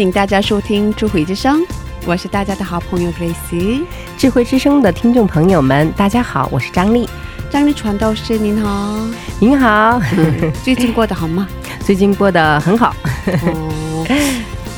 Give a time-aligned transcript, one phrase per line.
[0.00, 1.60] 欢迎大家收听智慧之声，
[2.06, 3.82] 我是大家的好朋友 Grace。
[4.16, 7.06] 智慧之声的听众朋友们，大家好，我是张丽。
[7.50, 8.96] 张丽传道师您好，
[9.38, 10.00] 您好，
[10.64, 11.46] 最近过得好吗？
[11.84, 12.96] 最近过得很好。
[13.26, 14.06] 哦，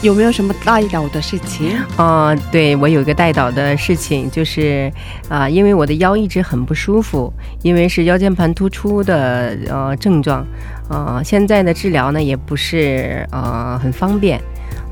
[0.02, 1.70] 有没有什么带导的事情？
[1.96, 4.92] 哦、对我有一个带导的事情，就是
[5.28, 7.32] 啊、因为我的腰一直很不舒服，
[7.62, 10.44] 因为是腰间盘突出的呃症状，
[10.90, 14.40] 呃，现在的治疗呢也不是呃很方便，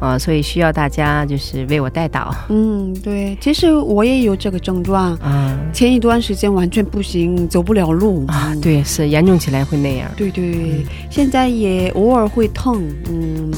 [0.00, 5.58] 啊、所以需要大家就是为我带导嗯，对，其实我也有这个症状，啊。
[5.72, 8.24] 前一段时间完全不行，走不了路。
[8.26, 8.60] 啊，嗯。
[8.60, 10.10] 对，是严重起来会那样。
[10.16, 13.52] 对对，现在也偶尔会痛，嗯，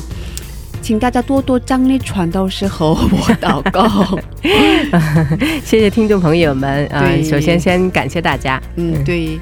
[0.82, 2.98] 请大家多多张力传道师和我
[3.40, 4.18] 祷告。
[5.64, 7.22] 谢谢听众朋友们啊、对。
[7.22, 9.38] 首先先感谢大家，嗯，对。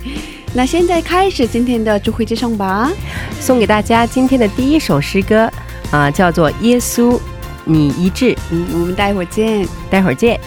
[0.53, 2.91] 那现在开始今天的智慧之声吧。
[3.39, 5.51] 送给大家今天的第一首诗歌
[5.91, 7.19] 啊、叫做《耶稣，
[7.65, 8.27] 你一致》。
[8.51, 9.67] 嗯，我们待会儿见。
[9.91, 10.39] 待会儿见。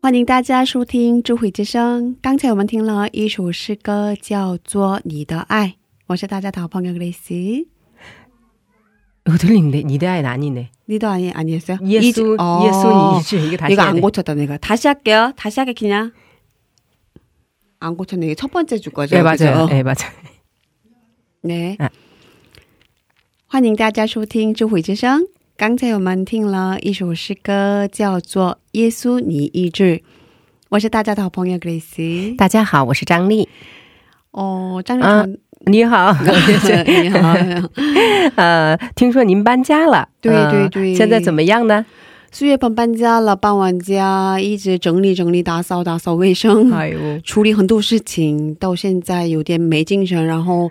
[0.00, 2.14] 欢迎大家收听智慧之声。
[2.22, 5.76] 刚才我们听了一首诗歌，叫做《你的爱》。
[6.07, 7.65] 我是大家的好朋友 Grace。
[9.27, 10.71] 이거 들리는데 니대 아이 아니네.
[10.89, 11.77] 니도 아니 아니었어요?
[11.85, 12.63] 예수 이제- 어.
[12.65, 14.01] 예수 니즈 이게 다시 이거 해야 안 돼.
[14.01, 14.57] 고쳤다 내가.
[14.57, 15.33] 다시 할게요.
[15.35, 16.11] 다시 하게 그냥.
[17.79, 18.25] 안 고쳤네.
[18.25, 19.15] 이게 첫 번째 줄 거죠.
[19.15, 19.35] 네 맞아요.
[19.37, 19.67] 그죠?
[19.67, 20.11] 네 맞아요.
[21.43, 21.89] 对啊
[23.47, 25.27] 欢迎大家收听智慧之声。
[25.57, 29.97] 刚才我们听了一首诗歌，叫做《耶稣你医治》。
[30.69, 32.35] 我是大家的好朋友 Grace。
[32.35, 33.47] 大家好，我是张丽。
[34.31, 36.14] 哦，张立啊传， 你好，
[36.86, 37.34] 你好。
[38.36, 41.84] 呃，听说您搬家了，对呃对对现在怎么样呢？
[42.30, 50.26] 四月份搬家了，搬完家一直整理整理、打扫打扫卫生，哎呦，处理很多事情，到现在有点没精神。
[50.26, 50.68] 然后，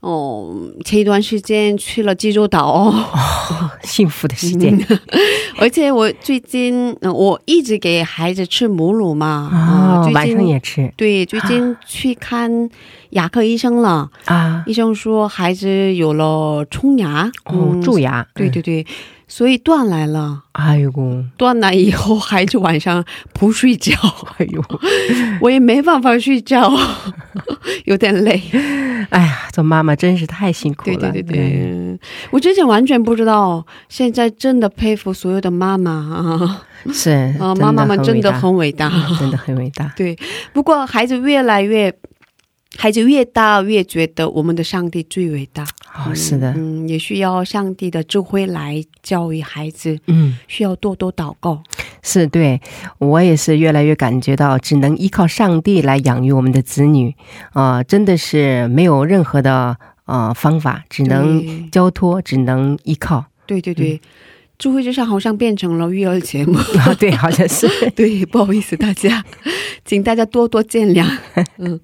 [0.00, 0.54] 哦，
[0.84, 2.66] 前一段时间去了济州岛。
[2.66, 3.04] 哦，
[3.84, 4.78] 幸福的时间。
[5.58, 10.90] 而且我最近，嗯，我一直给孩子吃母乳嘛，哦，最晚上近也吃。
[10.96, 12.70] 对，最近去看
[13.10, 18.86] 牙科医生了，啊，医生说孩子有了冲牙，哦，嗯蛀牙，嗯，对对对，
[19.30, 20.42] 所以断来了。
[20.52, 20.92] 哎呦，
[21.36, 23.94] 断奶以后，孩子晚上不睡觉，
[24.38, 24.62] 哎呦，
[25.40, 26.68] 我也没办法睡觉，
[27.86, 28.42] 有点累。
[29.10, 35.92] 哎呀，做妈妈真是太辛苦了，对对对嗯，对，我之前完全不知道，现在真的佩服所有的妈妈
[36.42, 38.90] 啊是啊，妈妈们真的很伟大。
[39.18, 40.18] 真的很伟大，对，
[40.52, 41.94] 不过孩子越来越，
[42.76, 45.64] 孩子越大越觉得我们的上帝最伟大。
[45.94, 50.38] 哦，是的，嗯，也需要上帝的智慧来教育孩子，嗯。
[50.46, 51.62] 需要多多祷告。
[52.02, 52.60] 是对
[52.98, 57.14] 我也是越来越感觉到，只能依靠上帝来养育我们的子女，
[57.52, 59.76] 啊，真的是没有任何的
[60.06, 63.26] 呃方法，只能交托，只能依靠。
[63.46, 64.00] 对对对，
[64.58, 66.56] 智慧之上好像变成了育儿节目。
[66.78, 67.68] 啊，对，好像是。
[67.96, 69.22] 对，不好意思，大家，
[69.84, 71.04] 请大家多多见谅。
[71.58, 71.78] 嗯，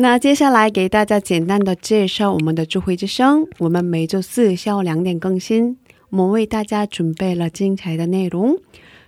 [0.00, 3.44] 那接下来给大家简单的介绍我们的智慧之声。
[3.58, 5.76] 我们每周四下午两点更新，
[6.10, 8.56] 我们为大家准备了精彩的内容。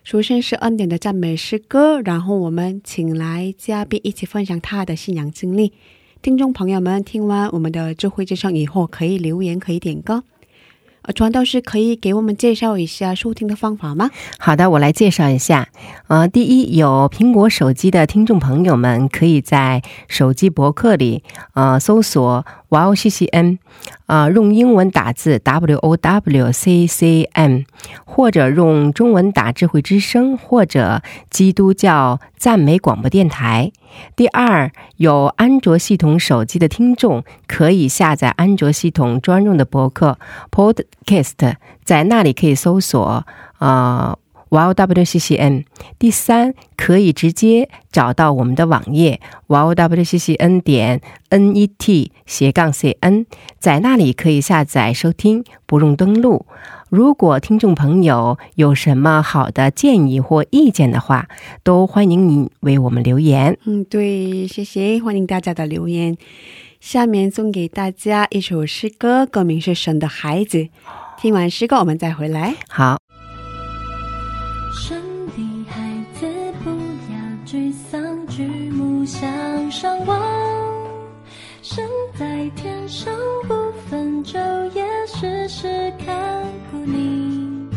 [0.02, 5.72] 首先是恩典的赞美诗歌，然后我们请来嘉宾一起分享他的信仰经历。
[6.22, 10.24] 听众朋友们，听完我们的智慧之声以后，可以留言，可以点歌。
[11.02, 14.10] 呃，传道师可以给我们介绍一下收听的方法吗？
[14.38, 15.68] 好的，我来介绍一下。
[16.08, 21.22] 呃，第一，有苹果手机的听众朋友们，可以在手机博客里
[21.54, 23.58] 呃搜索 “wow c c n”，
[24.06, 27.64] 呃，用英文打字 “w o w c c n”，
[28.04, 33.72] 或者用中文打“智慧之声”或者“基督教赞美广播电台”。
[34.16, 40.18] 第二，有安卓系统手机的听众可以下载安卓系统专用的博客
[40.50, 41.54] Podcast，
[41.84, 43.26] 在那里可以搜索
[43.58, 44.18] 呃
[44.50, 45.64] YWCCN。
[45.98, 53.26] 第三，可以直接找到我们的网页 YWCCN 点 NET 斜杠 CN，
[53.58, 56.46] 在那里可以下载收听，不用登录。
[56.90, 61.28] 如果听众朋友有什么好的建议或意见的话，
[61.62, 63.56] 都欢迎你为我们留言。
[63.64, 66.18] 嗯，对，谢谢，欢迎大家的留言。
[66.80, 70.58] 下面送给大家一首诗歌，歌名是《神的孩子》。
[71.16, 72.56] 听完诗歌，我们再回来。
[72.68, 72.98] 好，
[74.74, 76.26] 神的孩子，
[76.64, 77.16] 不要
[77.46, 80.20] 沮丧，举目向上望。
[81.62, 81.84] 神
[82.18, 83.14] 在天上
[83.46, 83.54] 不
[83.88, 84.38] 分昼
[84.74, 87.68] 夜，时时看顾你。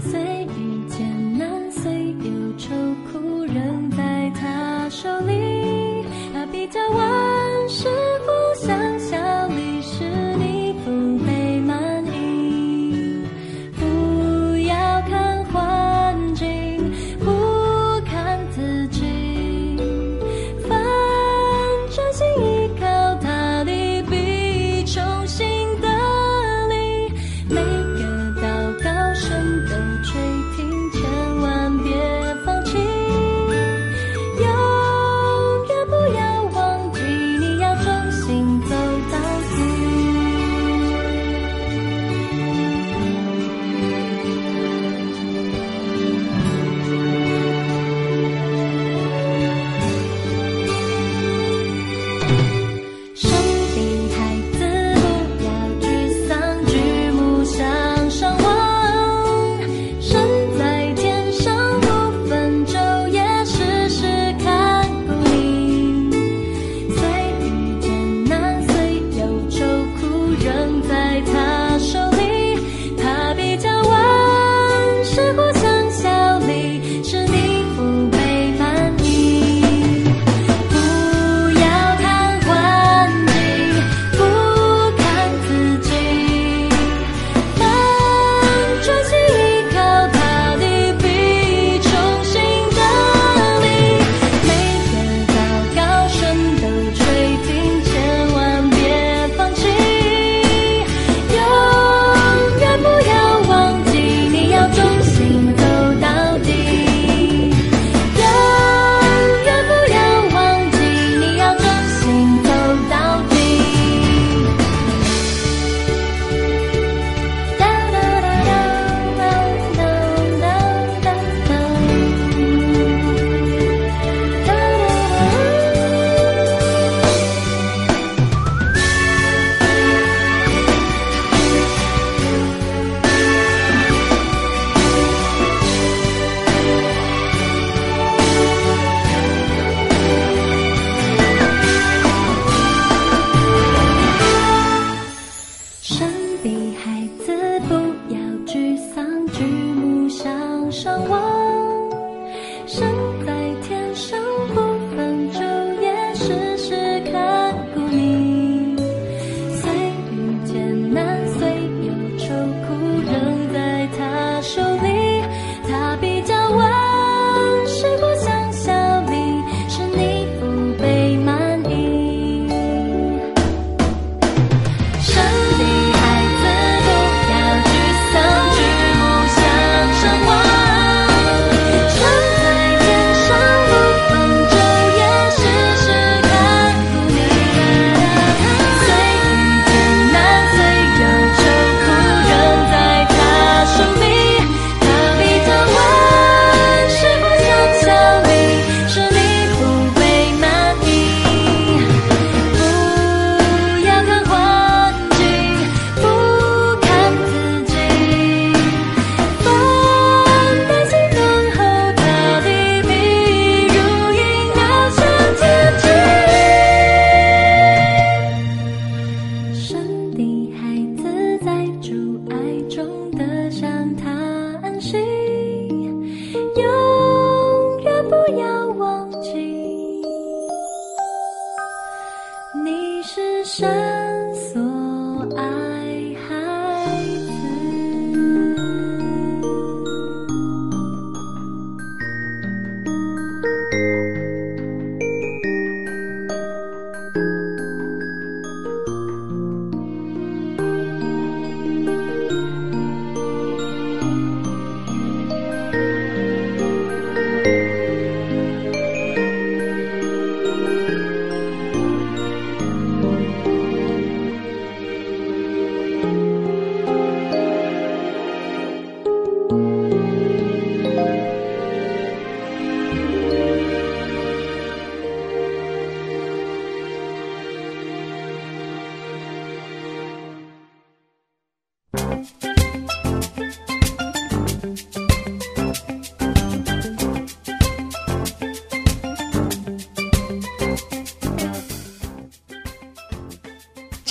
[0.00, 2.74] 虽遇艰难，虽有愁
[3.10, 6.04] 苦，仍在他手里。
[6.34, 7.88] 他比较万事
[8.24, 9.16] 不相效
[9.48, 9.62] 力，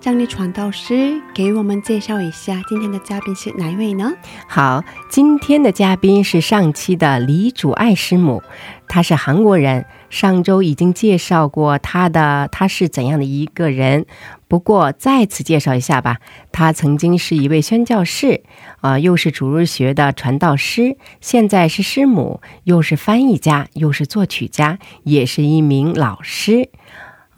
[0.00, 4.12] 张力传道师给我们介绍一下今天的嘉宾是哪一位呢？
[4.46, 8.40] 好，今天的嘉宾是上期的李主爱师母，
[8.86, 9.86] 她是韩国人。
[10.08, 14.06] 上周已经介绍过她的，她是怎样的一个人。
[14.46, 16.18] 不过再次介绍一下吧，
[16.52, 18.42] 她曾经是一位宣教士，
[18.80, 26.70] 啊、又是主日学的传道师，现在是师母，又是翻译家，又是作曲家，也是一名老师。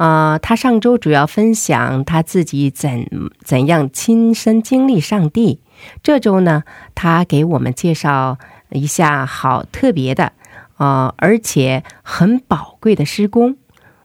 [0.00, 3.06] 啊、他上周主要分享他自己怎
[3.44, 5.60] 怎样亲身经历上帝。
[6.02, 6.62] 这周呢，
[6.94, 8.38] 他给我们介绍
[8.70, 10.32] 一下好特别的，
[10.78, 13.56] 呃，而且很宝贵的施工，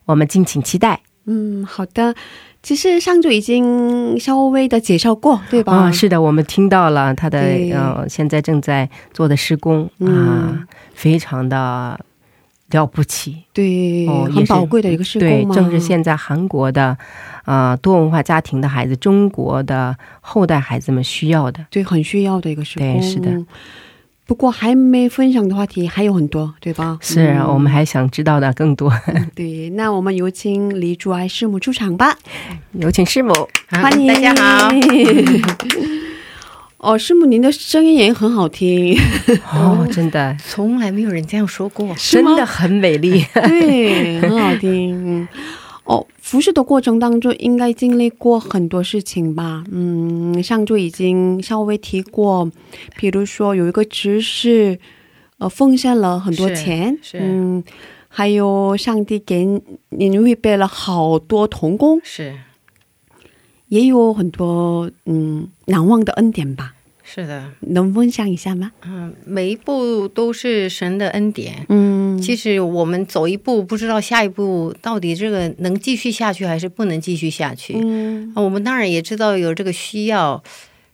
[0.04, 1.00] 我们敬请期待。
[1.28, 2.14] 嗯，好的。
[2.62, 5.74] 其实上周已经稍微的介绍过，对吧？
[5.74, 7.40] 啊、是的，我们听到了他的
[7.74, 12.00] 呃，现在正在做的施工啊、嗯非常的
[12.72, 13.44] 了不起。
[13.54, 15.46] 对，哦，很宝贵的一个事对。
[15.54, 16.98] 正是现在韩国的，
[17.46, 21.66] 呃，多文化家庭的孩子，中国的后代孩子们需要的。
[21.70, 23.00] 对很需要的一个施工。
[23.00, 23.46] 对是的嗯。
[24.28, 26.98] 不过还没分享的话题还有很多，对吧？
[27.00, 28.92] 是、嗯我们还想知道的更多，
[29.36, 32.18] 对，那我们有请李主爱师母出场吧，
[32.74, 33.32] 有请师母。
[33.70, 34.70] 欢迎大家好。
[36.78, 38.96] 哦，师母，您的声音也很好听，
[39.54, 41.96] 哦， 真的，从来没有人这样说过。
[41.98, 43.26] 真的很美丽。
[43.34, 45.22] 对，很好听。
[45.22, 45.28] 嗯
[45.86, 49.64] 哦，服侍的过程当中应该经历过很多事情吧？
[49.72, 52.52] 嗯，上周已经稍微提过，
[52.98, 54.80] 比如说有一个执事，
[55.38, 57.64] 呃，奉献了很多钱，是嗯，
[58.08, 59.46] 还有上帝给
[59.90, 62.34] 您预备了好多童工，是
[63.76, 66.74] 也有很多嗯难忘的恩典吧？
[67.04, 68.72] 是的，能分享一下吗？
[68.86, 71.66] 嗯，每一步都是神的恩典。
[71.68, 77.74] 嗯，其实我们走一步，不知道下一步到底这个能继续下去还是不能继续下去。
[77.78, 80.42] 嗯啊，我们当然也知道有这个需要，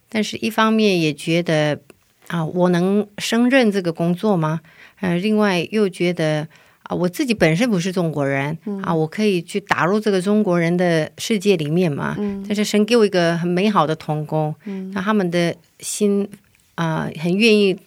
[0.09, 1.79] 但是一方面也觉得
[2.27, 4.61] 啊，我能胜任这个工作吗？
[4.99, 6.47] 呃，另外又觉得
[6.91, 12.17] 啊，我自己本身不是中国人、啊，我可以去打入这个中国人的世界里面嘛。
[12.45, 14.53] 但是神给我一个很美好的童工，
[14.93, 16.27] 让他们的心
[16.75, 17.77] 啊、很愿意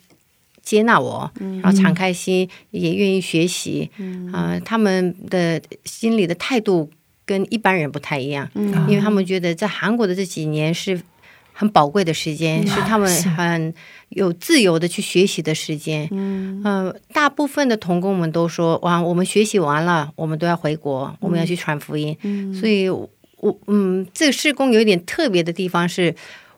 [0.63, 1.31] 接纳我，
[1.63, 3.91] 然后敞开心，也愿意学习。
[4.33, 6.89] 啊、他们的心里的态度
[7.27, 8.49] 跟一般人不太一样。
[8.89, 10.99] 因为他们觉得在韩国的这几年是
[11.55, 13.73] 很宝贵的时间，是他们很
[14.09, 16.09] 有自由的去学习的时间。
[16.11, 22.15] 嗯，呃，大部分的童工们都说，哇，我们学习完了，我们都要回国，我们要去传福音。
[22.23, 23.09] 嗯，所以我，
[23.69, 26.15] 嗯，这个施工有一点特别的地方是。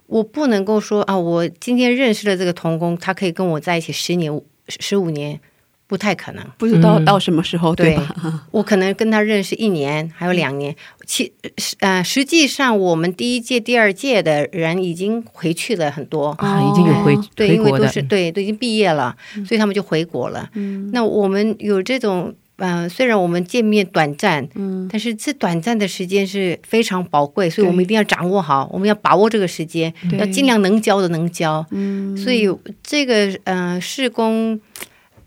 [0.09, 5.41] 我不能够说啊，我今天认识了这个童工，他可以跟我在一起十年、十五年，
[5.87, 6.45] 不太可能。
[6.59, 8.47] 不知道嗯到什么时候，对吧？
[8.51, 10.75] 我可能跟他认识一年，还有两年。
[11.05, 11.33] 其
[11.81, 16.31] 呃，实际上我们第一届、第二届的人已经回去了很多。
[16.39, 20.51] 啊，已经有回、对，因为都是，对，都已经毕业了，所以他们就回国了。
[20.93, 31.65] 那我们有这种嗯，虽然我们见面短暂，嗯但是这短暂的时间是非常宝贵，所以我们一定要掌握好，我们要把握这个时间，要尽量能教的能教。
[31.71, 32.49] 嗯，所以
[32.83, 34.59] 这个呃施工，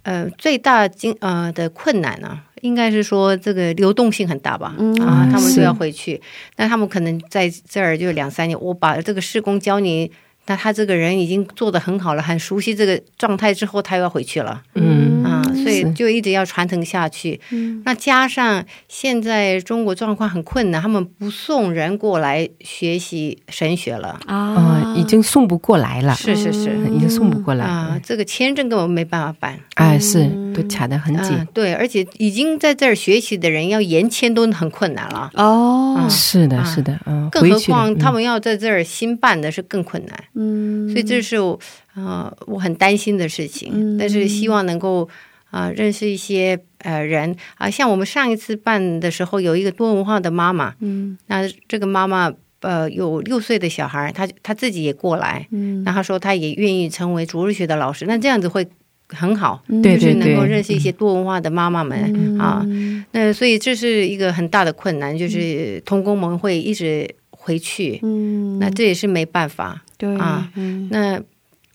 [0.03, 6.21] 呃最大经呃的困难呢、应该是说这个流动性很大吧，嗯啊，他们是就要回去，
[6.57, 10.11] 那他们可能在这儿就两三年，我把这个施工教你。
[10.45, 14.63] 那他这个人已经做得很好了，很熟悉这个状态之后，他又要回去了。
[14.73, 15.08] 嗯
[15.41, 17.39] 啊，所以就一直要传承下去。
[17.51, 24.19] 嗯那加上现在中国状况很困难，他们不送人过来学习神学了。
[24.25, 29.59] 啊啊，已经送不过来了，是是是，已经送不过来啊了，，这个签证根本没办法办。
[29.75, 40.23] 哎，是都卡得很紧嗯，，对，而且已经在这儿学习的人要延签都很困难了，哦嗯是的，啊是的，嗯，更何况他嗯们要在这儿新办的是更困难。
[40.35, 41.57] 嗯，所以这是我
[41.95, 45.07] 呃我很担心的事情，嗯但是希望能够
[45.49, 47.35] 啊、认识一些呃人。
[47.55, 51.17] 啊、像我们上一次办的时候，有一个多文化的妈妈，嗯。
[51.27, 52.31] 那这个妈妈
[52.61, 55.83] 呃有六岁的小孩，她她自己也过来，嗯。
[55.83, 58.67] 那她说她也愿意成为主日学的老师，那这样子会
[59.07, 62.37] 很好，对对就是能够认识一些多文化的妈妈们、嗯。
[62.37, 62.65] 啊。
[63.11, 69.83] 那所以这是一个很大的困难，就是童工们会一直回去，嗯，那这也是没办法。
[69.97, 70.87] 对啊嗯。
[70.91, 71.19] 那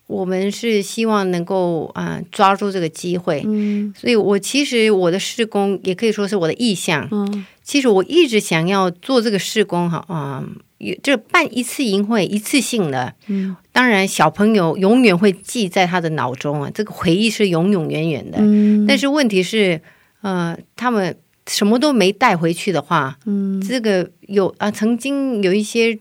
[0.07, 3.93] 我们是希望能够啊、抓住这个机会，嗯。
[3.97, 7.07] 所以我其实我的试工也可以说是我的意向。
[7.11, 7.45] 嗯。
[7.63, 10.43] 其实我一直想要做这个试工哈啊，
[10.77, 13.55] 有这办一次营会一次性的，嗯。
[13.71, 18.37] 当然小朋友永远会记在他的脑中啊，这个回忆是永永远远的。
[18.39, 19.81] 嗯，但是问题是，
[20.21, 23.59] 呃，他们什么都没带回去的话，嗯。
[23.67, 25.97] 这个有啊，曾经有一些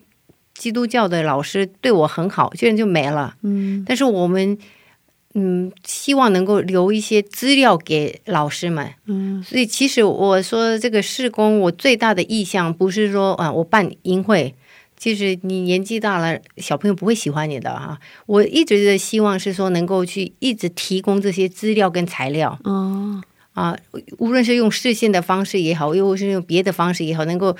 [0.55, 3.37] 基督教的老师对我很好，居然就没了。
[3.43, 4.57] 嗯但是我们
[5.35, 8.89] 嗯，希望能够留一些资料给老师们。
[9.07, 14.55] 嗯所以其实我说这个事工，我最大的意向不是说啊，我办营会。
[14.97, 23.21] 其实你年纪大了，小朋友不会喜欢你的哈、我一直的希望是说，能够去一直提供这些资料跟材料哦
[23.53, 23.77] 啊，
[24.19, 27.55] 无论是用视线的方式也好，又是用别的方式也好，能够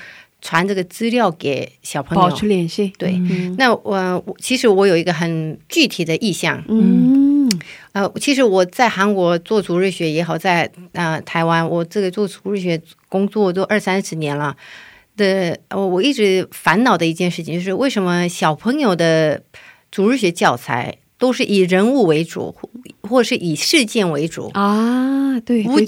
[0.45, 2.21] 传这个资料给小朋友。
[2.21, 2.35] 保友。
[2.35, 3.55] 持联系，对，嗯。
[3.57, 7.49] 那我我其实我有一个很具体的意向，嗯。
[7.93, 12.79] 呃，其实我在韩国做主日学也好，在呃台湾，我这个做主日学
[13.09, 14.55] 工作都二三十年了
[15.17, 19.41] 的，我我一直烦恼的一件事情就是为什么小朋友的
[19.89, 22.69] 主日学教材都是以人物为主，或
[23.09, 25.79] 或是以事件为主，啊，对，不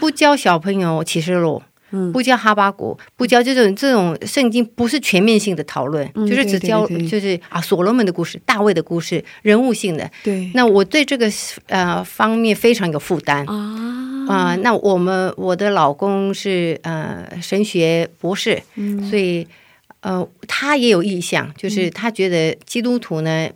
[0.00, 1.62] 不教小朋友启示录。
[1.90, 2.12] 嗯。
[2.12, 10.10] 不教哈巴谷，不教这种这种圣经，不是全面性的讨论，嗯就是只教就是啊所罗门的故事、大卫的故事，人物性的。
[10.22, 11.30] 对，那我对这个
[11.66, 13.44] 呃方面非常有负担。
[13.46, 13.98] 啊。
[14.28, 19.02] 啊、那我们我的老公是呃神学博士，嗯。
[19.10, 19.44] 所以
[20.02, 23.48] 呃他也有意向，就是他觉得基督徒呢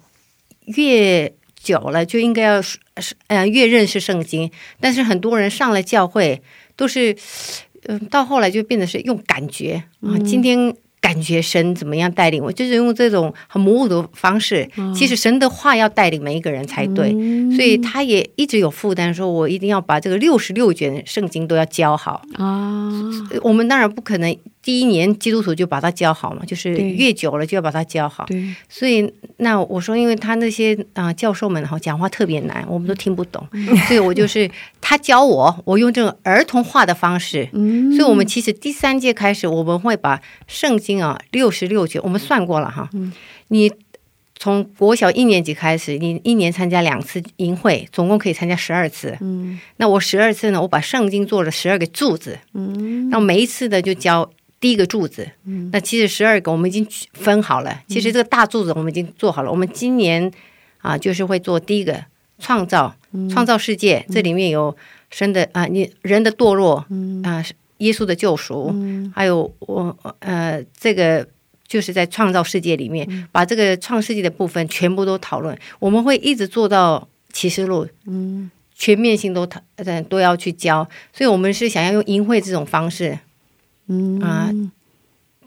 [0.64, 2.78] 越久了就应该要是
[3.28, 6.42] 呃越认识圣经，但是很多人上了教会
[6.74, 7.16] 都是
[7.86, 10.74] 嗯、到后来就变得是用感觉啊，今天。
[11.04, 14.66] 感觉神怎么样带领我，就是用这种很模糊的方式。
[14.96, 17.12] 其实神的话要带领每一个人才对，
[17.54, 22.22] 所以他也一直有负担，说我一定要把这个六十六卷圣经都要教好。
[22.36, 22.88] 啊，
[23.30, 28.24] 呃我们当然不可能第一年基督徒就把它教好嘛，就是越久了就要把它教好。
[28.26, 33.46] 对，所以那我说，因为他那些啊、教授们哈讲话特别难，我们都听不懂，
[33.86, 37.46] 所以我就是他教我，我用这种儿童化的方式。
[37.52, 42.90] 嗯，所以，我们其实第三届开始，我们会把圣经啊六十六卷，我们算过了哈。
[43.48, 43.72] 你
[44.36, 49.16] 从国小一年级开始，你一年参加两次营会，总共可以参加十二次。
[49.20, 49.58] 嗯。
[49.76, 53.08] 那我十二次呢，我把圣经做了十二个柱子，嗯。
[53.08, 54.28] 那每一次呢就教
[54.58, 55.30] 第一个柱子。
[55.72, 59.50] 那其实十二个我们已经分好了，其实这个大柱子我们已经做好了。
[59.50, 60.30] 我们今年
[60.78, 62.04] 啊，就是会做第一个
[62.38, 62.94] 创造，
[63.30, 64.76] 创造世界，这里面有
[65.10, 66.84] 神的啊，你人的堕落，
[67.22, 67.42] 啊，
[67.78, 68.74] 耶稣的救赎，
[69.14, 71.26] 还有我呃这个。
[71.66, 75.58] 就是在创造世界里面，把这个创世界的部分全部都讨论。
[75.80, 83.18] 我们会一直做到启示录，嗯全面性都讨呃都要去教，所以我们是想要用淫秽这种方式
[83.88, 84.52] 嗯啊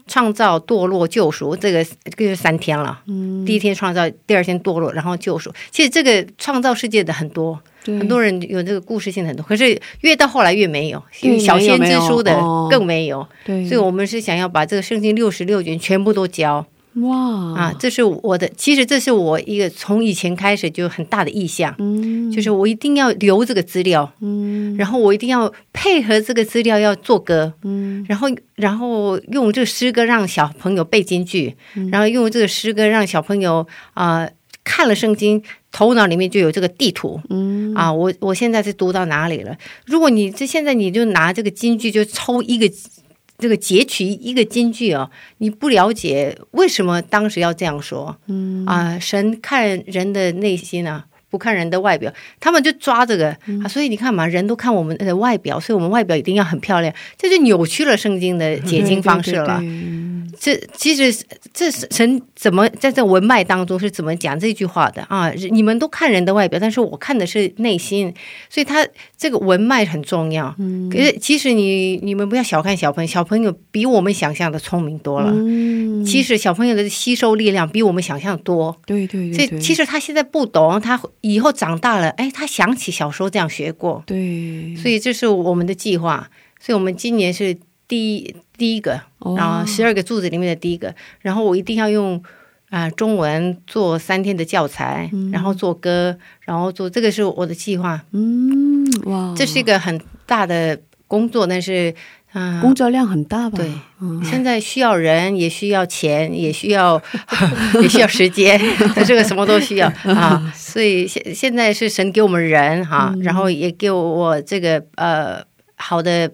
[0.08, 3.00] 创造、堕落、救赎，这个这个就是三天了。
[3.06, 5.52] 嗯，第一天创造，第二天堕落，然后救赎。
[5.70, 12.34] 其实这个创造世界的很多，对很多人有这个故事性很多，可是越到后来越没有，对小先知书的
[12.70, 13.24] 更没有。
[13.44, 16.66] 对，所以我们是想要把这个圣经六十六卷全部都教
[17.02, 17.54] 哇。
[17.54, 22.30] 啊，这是我的，其实这是我一个从以前开始就很大的意向，嗯。
[22.30, 24.76] 就是我一定要留这个资料，嗯。
[24.76, 28.04] 然后我一定要配合这个资料要做歌，嗯。
[28.08, 31.90] 然后然后用这个诗歌让小朋友背京剧，嗯。
[31.90, 34.28] 然后用这个诗歌让小朋友啊、
[34.62, 37.20] 看了圣经，头脑里面就有这个地图。
[37.30, 37.74] 嗯。
[37.74, 39.56] 啊，我我现在是读到哪里了？
[39.86, 42.70] 如果你这现在你就拿这个京剧就抽一个
[43.38, 51.06] 这个截取一个金句啊，你不了解为什么当时要这样说，嗯啊，神看人的内心啊。
[51.30, 53.30] 不看人的外表，他们就抓这个、
[53.62, 59.58] 啊，所以你看嘛，人都看我们的外表，所以我们外表一定要很漂亮，这就扭曲了圣经的解经方式了。
[59.58, 60.08] 对对对
[60.40, 65.30] 这其实这是神怎么在这文脉当中是怎么讲这句话的啊？
[65.50, 68.14] 你们都看人的外表，但是我看的是内心，
[68.48, 68.86] 所以他
[69.16, 70.54] 这个文脉很重要。
[70.58, 75.32] 嗯，可是其实你你们不要小看小朋友，小朋友比我们想象的聪明多了。
[75.34, 78.76] 嗯，其实小朋友的吸收力量比我们想象多。
[78.86, 84.02] 对对所以对对，其实他现在不懂，他以后长大了，哎，他想起小时候这样学过。
[84.06, 86.28] 对，所以这是我们的计划。
[86.60, 92.20] 所以我们今年是第一第一个，哦然后十二个柱子里面的第一个，然后我一定要用
[92.70, 98.04] 啊、中文做三天的教材，然后做歌，然后做这个是我的计划。
[98.12, 101.94] 嗯哇，这是一个很大的工作，但是
[102.34, 103.58] 嗯、工作量很大吧？
[103.58, 104.22] 对嗯。
[104.24, 107.00] 现在需要人，也需要钱， 也需要
[107.80, 108.60] 也需要时间，
[109.06, 110.52] 这个什么都需要啊。
[110.54, 115.42] 所以现现在是神给我们人哈、然后也给我这个呃
[115.76, 116.28] 好的，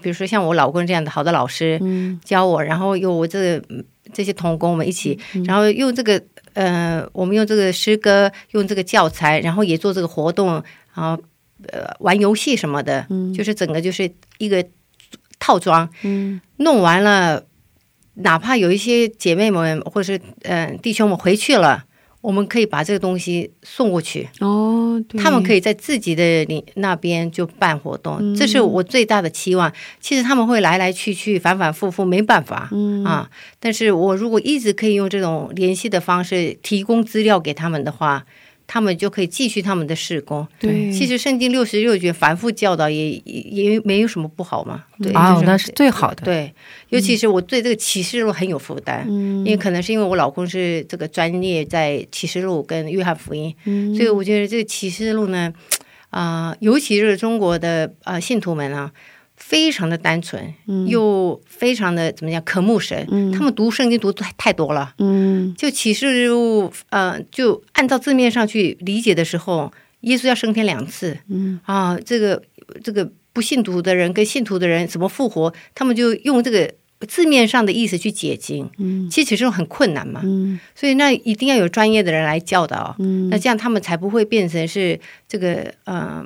[0.00, 2.20] 比如说像我老公这样的好的老师、嗯。
[2.24, 3.62] 教我，然后有我这个
[4.12, 10.62] 这些童工我们一起，然后用这个呃，我们用这个诗歌，用这个教材，然后也做这个活动，
[10.94, 11.20] 然后
[11.72, 13.04] 呃玩游戏什么的，
[13.36, 14.64] 就是整个就是一个
[15.38, 15.88] 套装。
[16.02, 17.44] 嗯弄完了，
[18.14, 21.84] 哪怕有一些姐妹们或者是嗯、呃弟兄们回去了，
[22.20, 29.70] 我们可以把这个东西送过去，哦，对他们可以在自己的里那边就办活动，这是我最大的期望。
[30.00, 33.28] 其实他们会来来去去，反反复复，没办法、嗯啊。
[33.58, 38.24] 但是我如果一直可以用这种联系的方式提供资料给他们的话，
[38.66, 40.46] 他们就可以继续他们的事工。
[40.58, 43.40] 对，其实圣经六十六卷反复教导也也
[43.72, 44.84] 也没有什么不好嘛。
[44.98, 46.24] 对，就，是哦那是最好的。
[46.24, 46.52] 对，
[46.88, 55.52] 尤其是我对这个启示录很有负担，嗯因为可能是因为我老公是这个专业在启示录跟约翰福音，嗯所以我觉得这个启示录呢，
[56.10, 58.90] 啊、尤其是中国的呃信徒们啊。
[59.36, 60.86] 非常的单纯，嗯。
[60.86, 65.54] 又非常的怎么讲渴慕神，他们读圣经读太太多了，嗯。
[65.56, 71.60] 就启示录，呃，就按照字面上去理解的时候，耶稣要升天两次，嗯。
[71.64, 72.42] 啊，这个
[72.82, 76.72] 这个不信徒的人跟信徒的人怎么复活，他们就用这个
[77.08, 79.10] 字面上的意思去解经，嗯。
[79.10, 80.58] 其实启示录很困难嘛，嗯。
[80.74, 83.28] 所以那一定要有专业的人来教导，嗯。
[83.28, 86.24] 那这样他们才不会变成是这个呃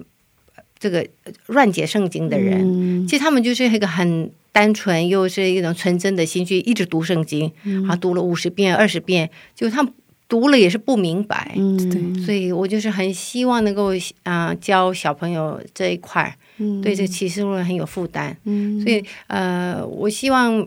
[0.79, 1.07] 这个
[1.47, 2.61] 乱解圣经的人。
[2.63, 3.07] 嗯。
[3.07, 7.87] 其实他们就是一个很单纯又是一种纯真的心去一直读圣经，嗯。
[7.89, 9.93] 啊，读了五十遍、二十遍，就他们
[10.29, 16.37] 读了也是不明白，嗯所以我就是很希望能够啊、教小朋友这一块
[16.83, 18.81] 对这个启示录很有负担，嗯。
[18.81, 20.67] 所以呃，我希望。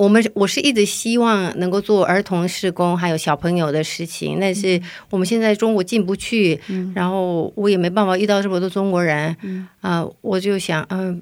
[0.00, 6.58] 我们我是一直希望能够做儿童施工，还有小朋友的事情，但是我们现在中国进不去，
[6.94, 9.36] 然后我也没办法遇到这么多中国人，
[9.82, 11.20] 啊、我就想，嗯、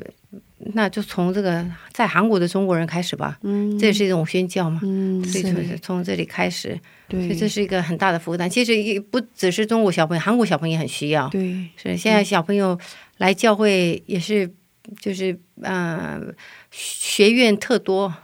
[0.74, 3.76] 那就从这个在韩国的中国人开始吧，嗯。
[3.80, 6.78] 这也是一种宣教嘛，嗯所以从对从这里开始，
[7.10, 8.48] 所以对这是一个很大的负担。
[8.48, 11.28] 其实也不只是中国小朋友，韩国小朋友也很需要。
[11.30, 11.66] 对。
[11.76, 12.78] 是现在小朋友
[13.16, 14.48] 来教会也是，
[15.00, 16.20] 就是呃，
[16.70, 18.14] 学院特多，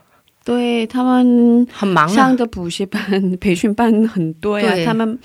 [0.44, 2.14] 对，他们很忙啊。
[2.14, 2.36] 上。
[2.36, 4.84] 的补习班、培训班很多呀，对。
[4.84, 5.18] 他们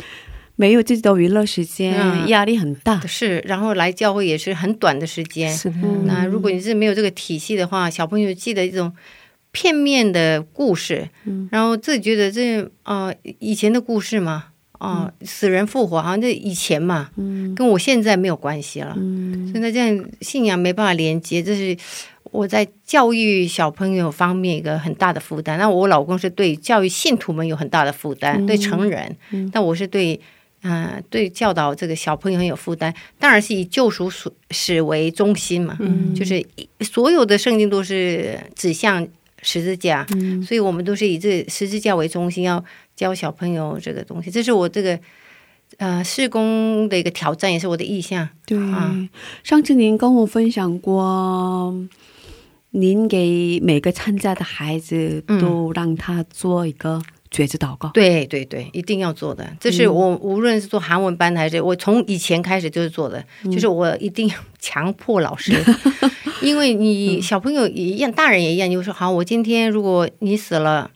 [0.55, 2.27] 没有自己的娱乐时间，嗯。
[2.29, 2.99] 压力很大。
[3.05, 5.51] 是，然后来教会也是很短的时间。
[5.51, 6.05] 是的，嗯。
[6.05, 8.93] 那如果你是没有这个体系的话，小朋友记得一种
[9.51, 11.49] 片面的故事，嗯。
[11.51, 14.45] 然后自己觉得这呃以前的故事嘛，
[14.77, 17.53] 啊、死人复活好像这以前嘛，嗯。
[17.55, 18.93] 跟我现在没有关系了。
[18.97, 19.47] 嗯。
[19.49, 21.75] 所以那这样信仰没办法连接，这是
[22.31, 25.57] 我在教育小朋友方面一个很大的负担。
[25.57, 29.15] 那我老公是对教育信徒们有很大的负担，对成人，
[29.51, 30.19] 但我是对。
[30.61, 35.79] 嗯、对教导这个小朋友很有负担，当然是以救赎史史为中心嘛，
[36.13, 39.07] 就是一所有的圣经都是指向
[39.41, 40.05] 十字架，
[40.45, 42.61] 所以我们都是以这十字架为中心，要
[42.93, 44.99] 教小朋友这个东西，这是我这个
[45.77, 48.27] 呃施工的一个挑战，也是我的意向。
[48.45, 48.93] 对，啊
[49.45, 51.73] 上次您跟我分享过，
[52.71, 57.01] 您给每个参加的孩子嗯都让他做一个
[57.31, 57.89] 觉知祷告。
[57.89, 59.51] 对对对，一定要做的。
[59.59, 65.53] 这是我无论是做韩文班的还是我从以前开始就是做的，就是我一定要强迫老师，
[66.41, 68.69] 因为你小朋友也一样，大人也一样。
[68.69, 70.91] 你就说好，我今天如果你死了，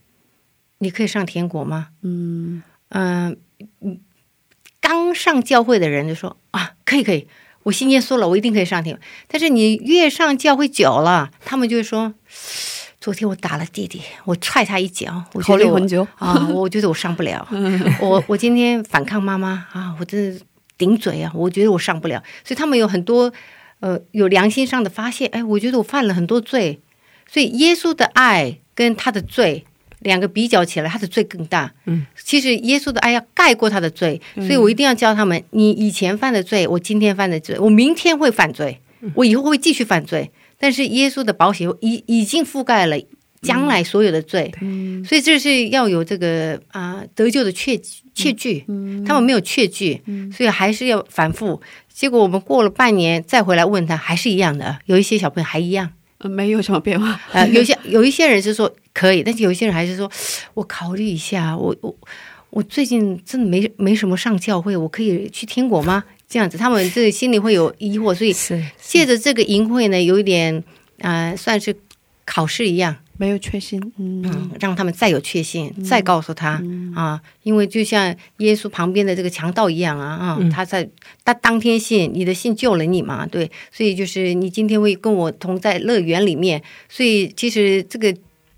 [0.79, 1.89] 你可以上天国吗？
[2.01, 3.37] 嗯嗯、
[3.81, 3.99] 嗯
[4.79, 7.27] 刚上教会的人就说啊，可以可以，
[7.63, 8.99] 我信耶稣了，我一定可以上天。
[9.27, 12.13] 但是你越上教会久了，他们就会说，
[12.99, 16.07] 昨天我打了弟弟，我踹他一脚，我觉得我。
[16.17, 17.47] 啊，我觉得我上不了。
[17.99, 20.41] 我我今天反抗妈妈啊，我真的
[20.77, 22.21] 顶嘴啊，我觉得我上不了。
[22.43, 23.31] 所以他们有很多
[23.79, 26.81] 呃有良心上的发现，哎，我觉得我犯了很多罪。
[27.31, 29.65] 所以耶稣的爱跟他的罪
[30.03, 31.71] 两个比较起来，他的罪更大。
[31.85, 38.79] 嗯，其实耶稣的爱要盖过他的罪，所以我一定要教他们：你以前犯的罪，我今天犯的罪，我明天会犯罪，
[39.15, 40.29] 我以后会继续犯罪。
[40.59, 42.97] 但是耶稣的保险已已经覆盖了
[43.41, 44.49] 将来所有的罪，
[45.05, 47.77] 所以这是要有这个啊、得救的确
[48.13, 48.63] 确据。
[49.05, 51.61] 他们没有确据，所以还是要反复。
[51.93, 55.91] 结果我们过了半年再回来问他，还是一样的，有一些小朋友还一样。
[56.19, 57.19] 呃没有什么变化。
[57.31, 60.09] 呃，有些有一些人是说可以，但是有一些人还是说，
[60.53, 61.95] 我考虑一下，我我
[62.49, 66.03] 我最近真的没没什么上教会，我可以去天国吗？
[66.29, 70.63] 这样子，他们这心里会有疑惑，所以是借着这个淫会呢，有一点
[70.99, 71.75] 呃，算是
[72.25, 74.21] 考试一样，没有确信，嗯。
[74.25, 76.61] 嗯，让他们再有确信，再告诉他、
[76.95, 80.49] 啊，因为就像耶稣旁边的这个强盗一样啊啊，嗯。
[80.49, 80.89] 他在
[81.23, 88.15] 他当天信，你的信救了你嘛，对，所以就是你今天会跟我同在乐园里面，所以其实这个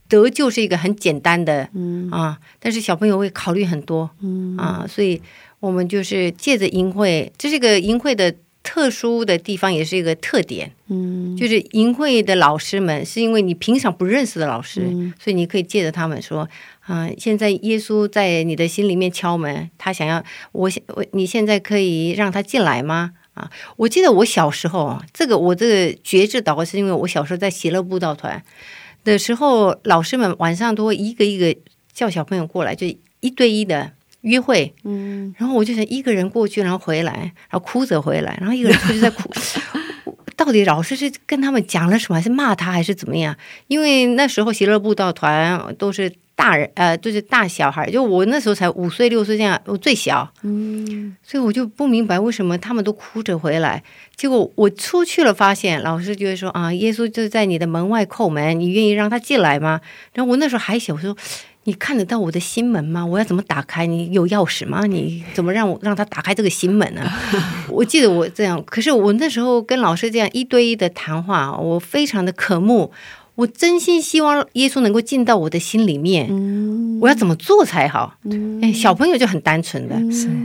[0.08, 2.10] 得救是一个很简单的，嗯。
[2.12, 4.56] 啊，但是小朋友会考虑很多，嗯。
[4.58, 5.22] 啊，所以
[5.60, 8.34] 我们就是借着淫会，这是一个淫会的。
[8.66, 11.38] 特殊的地方也是一个特点，嗯。
[11.38, 15.14] 就是淫会的老师们，是因为你平常不认识的老师，嗯。
[15.18, 16.50] 所以你可以借着他们说，
[16.82, 23.12] 啊、现在耶稣在你的心里面敲门，他想要我现我你现在可以让他进来吗？
[23.36, 28.42] 啊，我记得我小时候啊，这个我这个觉志祷告是因为我小时候在喜乐布道团
[29.04, 31.56] 的时候，老师们晚上都会一个一个
[31.94, 32.88] 叫小朋友过来，就
[33.20, 33.92] 一对一的
[34.26, 37.14] 约会，嗯然后我就想一个人过去，然后回来，
[37.50, 39.30] 然后哭着回来，然后一个人出去再哭。
[40.36, 43.36] 到底老师是跟他们讲了什么，还是骂他，还是怎么样？
[43.68, 53.82] 因为那时候喜乐布道团都是大人，呃，就是大小孩，就我那时候才五岁六岁这样，我最小，嗯所以我就不明白为什么他们都哭着回来。
[54.16, 59.80] 结果我出去了，发现老师就会说啊，耶稣就在你的门外叩门，你愿意让他进来吗？
[60.14, 61.16] 然后我那时候还小，我说。
[61.68, 63.04] 你看得到我的心门吗？
[63.06, 63.86] 我要怎么打开？
[63.88, 64.86] 你有钥匙吗？
[64.86, 67.02] 你怎么让我让他打开这个心门呢？
[67.70, 72.92] 我记得我这样，可是我那时候跟老师这样一对一的谈话，我非常的渴慕，
[73.34, 76.28] 我真心希望耶稣能够进到我的心里面。
[76.30, 78.16] 嗯我要怎么做才好？
[78.24, 79.96] 嗯哎，小朋友就很单纯的，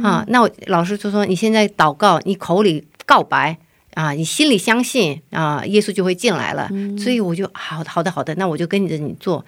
[0.03, 3.57] 啊，那我老师就说你现在祷告，你口里告白
[3.95, 6.69] 啊，你心里相信啊，耶稣就会进来了。
[6.99, 9.45] 所以我就好的好的好的，那我就跟着你做。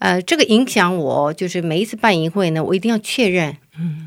[0.00, 3.54] 呃，这个影响我，就是每一次办淫会呢，我一定要确认，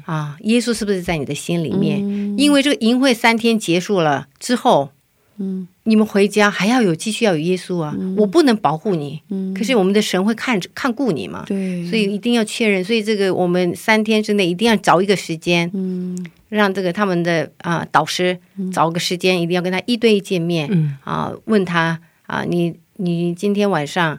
[0.05, 1.99] 啊，耶稣是不是在你的心里面？
[2.37, 4.89] 因为这个淫会三天结束了之后，
[5.37, 5.67] 嗯。
[5.85, 9.53] 你们回家还要有继续要有耶稣啊，我不能保护你，嗯。
[9.53, 12.81] 可是我们的神会看看顾你嘛，对，所以一定要确认。
[12.81, 18.39] 所以这个我们三天之内一定要找一个时间，嗯让这个他们的啊、导师
[18.71, 20.97] 找个时间，一定要跟他一对一见面嗯。
[21.03, 24.17] 啊、问他啊、你你今天晚上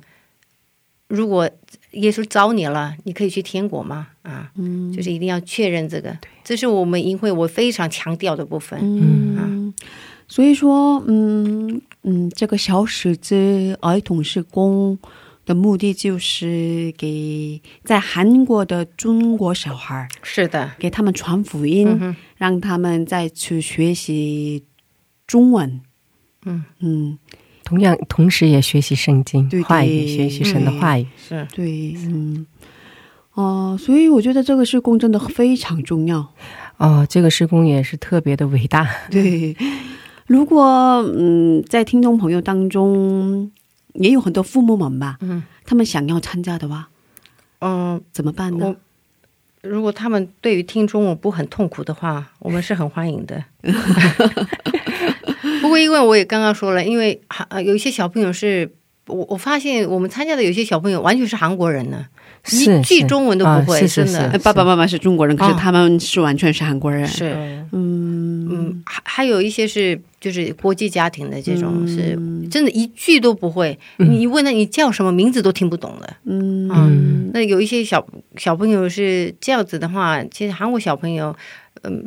[1.09, 1.51] 如果
[1.95, 4.09] 耶稣招你了，你可以去天国吗？
[4.23, 4.93] 啊，嗯。
[4.93, 8.79] 就是一定要确认这个，这是我们营会我非常强调的部分。
[8.81, 9.73] 嗯，
[10.29, 14.99] 所以说，嗯嗯，这个小使之儿童施工
[15.45, 24.65] 的目的就是给在韩国的中国小孩儿是的，给他们传福音，嗯，让他们再去学习
[25.27, 25.81] 中文。
[26.47, 26.65] 嗯。
[26.81, 27.19] 嗯，
[27.65, 31.07] 同样，同时也学习圣经对对话语，学习神的话语。
[31.17, 32.47] 是对，嗯，
[33.33, 36.33] 哦、所以我觉得这个施工真的非常重要。
[36.77, 38.87] 哦，这个施工也是特别的伟大。
[39.11, 39.57] 对，
[40.27, 43.51] 如果嗯，在听众朋友当中
[43.95, 46.89] 也有很多父母们吧，嗯他们想要参加的话，
[47.61, 48.01] 嗯。
[48.13, 48.77] 怎么办呢？
[49.63, 53.43] 如果他们对于听中文不很痛苦的话，我们是很欢迎的。
[55.65, 58.71] 不过，因为我也刚刚说了，因为呃有一些小朋友是
[59.07, 62.07] 我我发现我们参加的有些小朋友完全是韩国人呢，
[62.53, 64.39] 一句中文都不会，啊是是真的。
[64.41, 67.07] 爸爸妈妈是中国人，可是哦他们是完全是韩国人。
[67.07, 67.33] 是。
[67.73, 68.25] 嗯。
[68.47, 72.11] 嗯，还还有一些是就是国际家庭的这种，是
[72.51, 73.77] 真的一句都不会。
[73.97, 76.15] 你问他你叫什么名字都听不懂的。
[76.27, 81.35] 嗯嗯，那有一些小小朋友是这样子的话，其实韩国小朋友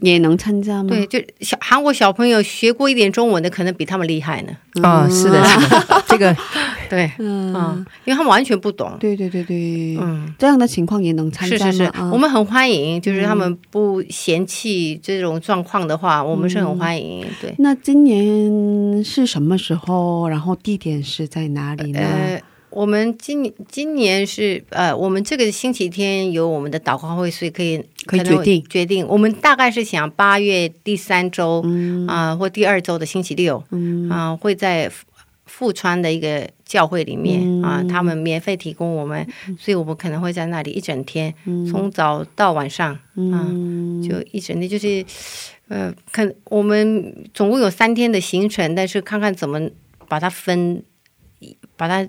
[0.01, 0.89] 也能参加吗？
[0.89, 4.51] 对，就小韩国小朋友学过一点中文的，可能比他们厉害呢。
[4.83, 6.35] 啊，是的，是的，这个
[6.89, 8.95] 对，嗯嗯，因为他们完全不懂。
[8.99, 11.71] 对对对对，嗯，这样的情况也能参加吗？
[11.71, 17.25] 是是是，啊我们很欢迎，就是他们不嫌弃这种状况的话，我们是很欢迎。
[17.41, 20.27] 对，那今年是什么时候？
[20.29, 21.99] 然后地点是在哪里呢？
[21.99, 22.41] 呃，
[22.77, 28.63] 我们今今年是呃，我们这个星期天有我们的祷告会，所以可以可以决定。
[28.69, 29.07] 决定。
[29.07, 31.65] 我们大概是想八月第三周
[32.07, 34.07] 啊、或第二周的星期六，嗯。
[34.11, 35.07] 啊、会在富
[35.47, 37.63] 富川的一个教会里面嗯。
[37.63, 39.25] 啊、他们免费提供我们，
[39.57, 41.33] 所以我们可能会在那里一整天，
[41.67, 43.01] 从早到晚上啊、
[43.49, 45.03] 嗯就一整天就是。
[45.69, 49.59] 呃，看我们总共有三天的行程，但是看看怎么
[50.07, 50.81] 把它分，
[51.75, 52.07] 把它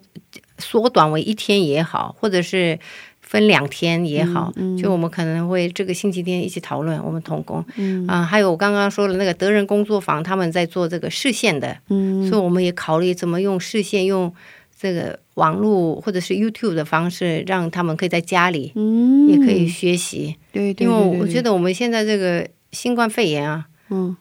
[0.58, 2.78] 缩短为一天也好，或者是
[3.20, 8.06] 分两天也好，就我们可能会这个星期天一起讨论我们同工，嗯。
[8.06, 12.28] 啊、还有我刚刚说的那个德人工作坊，他们在做这个视线的，嗯。
[12.28, 14.32] 所以我们也考虑怎么用视线用。
[14.80, 19.26] 这个网络或者是 YouTube 的方式，让他们可以在家里嗯。
[19.26, 24.16] 也可以学习，对对，因为我觉，得我们现在这个新冠肺炎啊，嗯，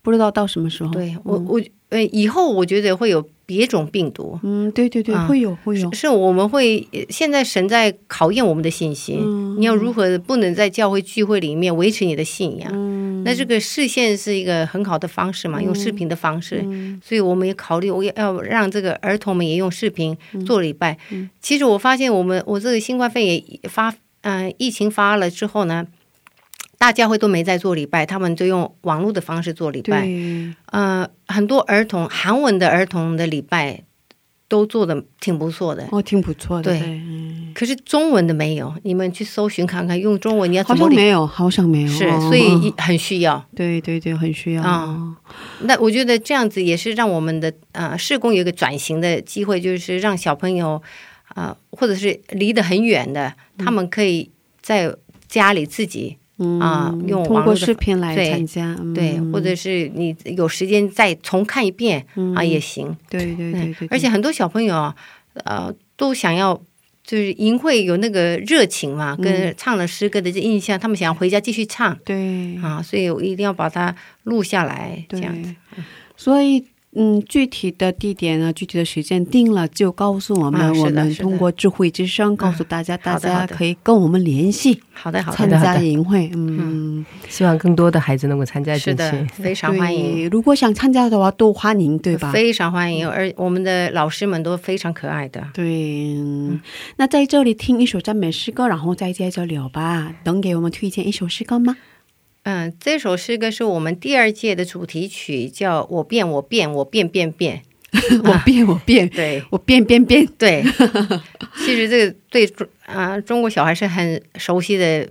[0.00, 0.92] 不知道到什么时候。
[0.92, 9.56] 对我我呃以后我觉得会有别种病毒，嗯，对对对，啊会有会有，是我们会呃现在神在考验我们的信心，嗯。
[9.58, 12.70] 你要如何不能在教会聚会里面维持你的信仰？
[12.72, 13.24] 嗯。
[13.24, 16.64] 那这个视线是一个很好的方式嘛，用视频的方式，
[17.02, 20.96] 所以我们也考虑，我也要让这个儿童们也用视频做礼拜。
[21.40, 25.84] 其实我发现，我们我这个新冠肺炎发，嗯、疫情发了之后呢，
[26.80, 30.00] 大家会都没在做礼拜，他们就用网络的方式做礼拜。
[30.00, 33.82] 对，呃，很多儿童韩文的儿童的礼拜
[34.48, 35.86] 都做的挺不错的。
[35.92, 36.70] 哦，挺不错的。
[36.72, 40.88] 对嗯可是中文的没有，你们去搜寻看看，用中文你要好怎么好？
[40.90, 41.88] 像没有，好像没有。
[41.88, 43.44] 是，哦所以很需要。
[43.54, 44.62] 对对对，很需要。
[44.62, 45.14] 啊
[45.64, 50.80] 那我觉得这样子也是让我们的呃社工有一个转型的机会，就是让小朋友
[51.34, 54.30] 啊、呃或者是离得很远的，他们可以
[54.62, 54.96] 在
[55.28, 62.96] 家里自己、嗯啊用通过视频来参加，嗯对，或者是你有时间再重看一遍、啊也行。
[63.08, 64.96] 对对对对，而且很多小朋友啊，
[65.44, 66.60] 呃，都想要。
[67.02, 73.92] 就是淫会有那个热情嘛，跟唱了诗歌的这印象，他们想要回家继续唱对啊，所以我一定要把它
[74.24, 75.54] 录下来，这样子。
[76.16, 76.64] 所以。
[76.96, 86.28] 嗯，具体的地点呢，具体的时间定了就告诉我们，啊我们通过智慧之声告诉大家，大家可以跟我们联系好的，好的，参加营会。
[86.34, 92.32] 嗯，希望更多的孩子能够参加进是的去。， 非常欢迎，如果想参加的话，都欢迎，对吧？
[92.32, 95.46] 非常欢迎，而我们的老师们都非常可爱的。
[95.54, 96.60] 对，嗯
[96.96, 100.12] 那在这里听一首赞美诗歌，然后再接着聊吧。
[100.24, 101.76] 能给我们推荐一首诗歌吗？
[102.42, 107.58] 嗯，这首诗歌是我们第二届的主题曲，叫《我变我变我变变变》。
[108.24, 110.24] 我变，我变，对 我变变变。
[110.38, 110.62] 对，
[111.58, 115.08] 其实这个对中啊、中国小孩是很熟悉的。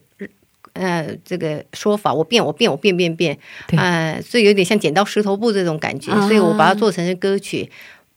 [0.74, 7.70] 呃，这个说法，我变，我变，我变变变，对呃，所以有点像剪刀石头布这种感觉，啊所以我把它做成是歌曲。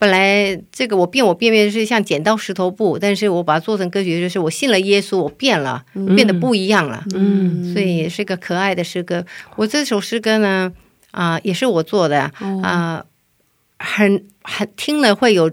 [0.02, 5.84] 本来这个我变我变变是像剪刀石头布，但是我把它做成歌曲，就是我信了耶稣，我变了，
[6.16, 7.04] 变得不一样了。
[7.14, 9.24] 嗯，所以也是个可爱的诗歌。
[9.54, 10.72] 我这首诗歌呢，
[11.12, 12.32] 啊、也是我做的。
[12.64, 13.04] 啊、
[13.78, 15.48] 很很听了会有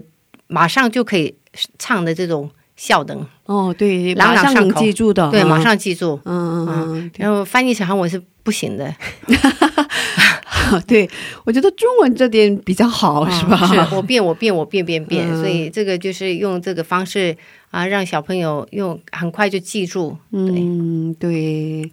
[0.48, 1.32] 马上就可以
[1.78, 5.48] 唱的这种笑灯，哦，对，朗马上能朗上口记住的，对，嗯。
[5.48, 6.20] 马，上记住。
[6.24, 8.92] 嗯嗯嗯然后翻译成韩文是不行的，
[10.72, 11.08] 嗯， 对，
[11.44, 13.56] 我觉得中文这点比较好，是吧？
[13.66, 17.36] 是我变我变我变变变，嗯所以这个就是用这个方式
[17.70, 20.16] 啊，让小朋友用很快就记住。
[20.30, 21.90] 对，嗯，对。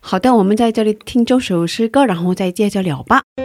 [0.00, 3.22] 好的，我们在这里听这首诗歌，然后再接着聊吧。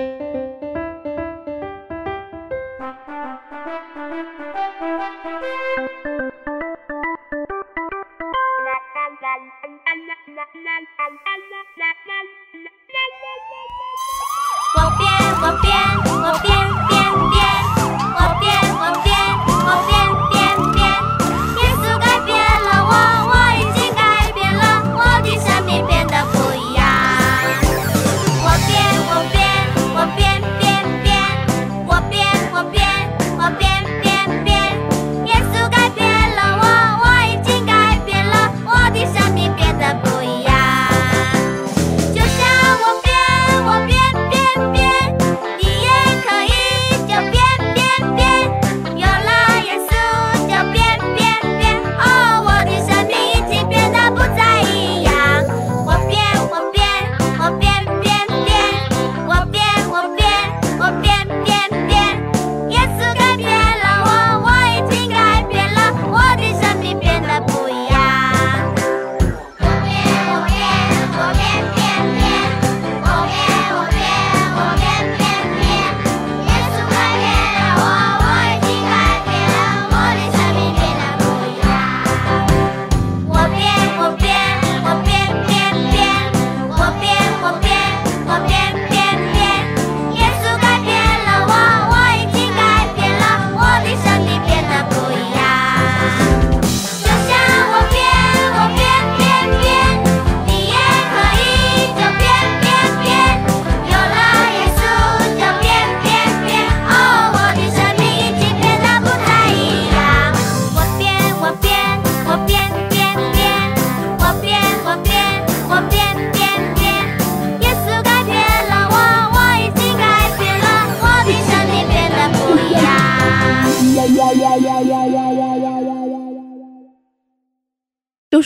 [14.78, 15.10] 我变，
[15.42, 15.74] 我变，
[16.06, 16.47] 我变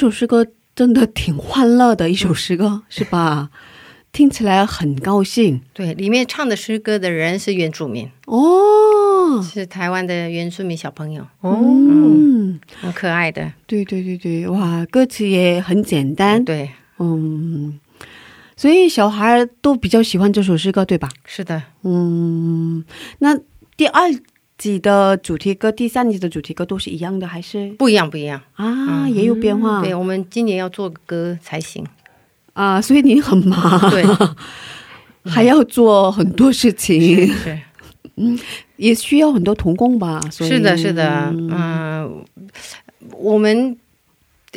[0.01, 3.51] 首诗歌真的挺欢乐的一首诗歌，是吧？
[4.11, 5.61] 听起来很高兴。
[5.73, 9.39] 对，里面唱的诗歌的人是原住民，哦。
[9.43, 13.53] 是台湾的原住民小朋友，嗯，很可爱的。
[13.67, 17.79] 对对对对，哇，歌词也很简单，对，嗯，
[18.57, 21.07] 所以小孩都比较喜欢这首诗歌，对吧？
[21.25, 22.83] 是的，嗯，
[23.19, 23.37] 那
[23.77, 24.09] 第二
[24.61, 28.39] 集的主题歌、第三集的主题歌都是一样的，还是不一样，不一样。
[28.53, 29.81] 啊、也有变化？
[29.81, 31.83] 对，我们今年要做歌才行。
[32.53, 34.03] 啊，所以你很忙，对，
[35.25, 37.59] 还要做很多事情，是
[38.77, 40.21] 也需要很多童工吧？
[40.29, 42.23] 所以是的，是的，嗯、
[43.17, 43.75] 我们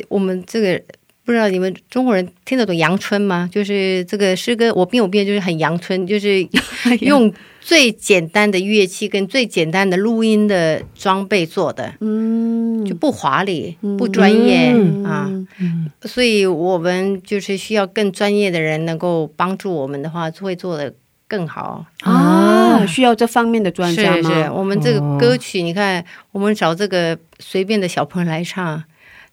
[0.07, 0.79] 我们这个
[1.23, 3.49] 不知道你们中国人听得懂阳春吗？
[3.51, 6.47] 就是这个诗歌，我变我变就是很阳春，就是
[7.01, 7.33] 用
[7.65, 14.69] 最简单的乐器跟最简单的录音的装备做的，嗯就不华丽、不专业、
[15.03, 15.25] 啊。
[15.57, 20.93] 嗯所以我们就是需要更专业的人能够帮助我们的话，会做的
[21.27, 21.83] 更好。
[22.01, 24.29] 啊，需要这方面的专家吗？
[24.29, 28.83] 是，我们这个歌曲，你看，我们找这个随便的小朋友来唱，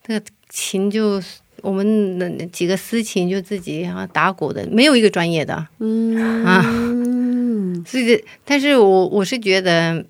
[0.02, 1.22] 这个琴就
[1.60, 5.66] 我们那几个私琴就自己啊打鼓的，没有一个专业的。
[5.80, 6.64] 嗯啊
[7.82, 10.04] 嗯所以这，但是我我是觉得。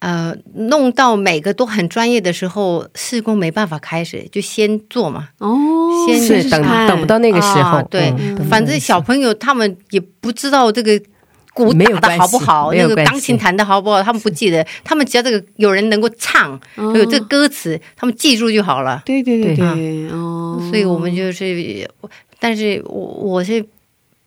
[0.00, 5.30] 呃，弄到每个都很专业的时候，施工没办法开始，就先做嘛。
[5.38, 8.14] 哦，先是等看等不到那个时候，啊对
[8.48, 11.02] 反正小朋友他们也不知道这个
[11.52, 19.02] 鼓打的好不好，那个钢琴弹的好不好，他们不记得，他们只要这个有人能够唱，哦有这个歌词，他们记住就好了。
[19.04, 21.90] 对对对对对，哦，所以我们就是，
[22.38, 23.66] 但是我我是。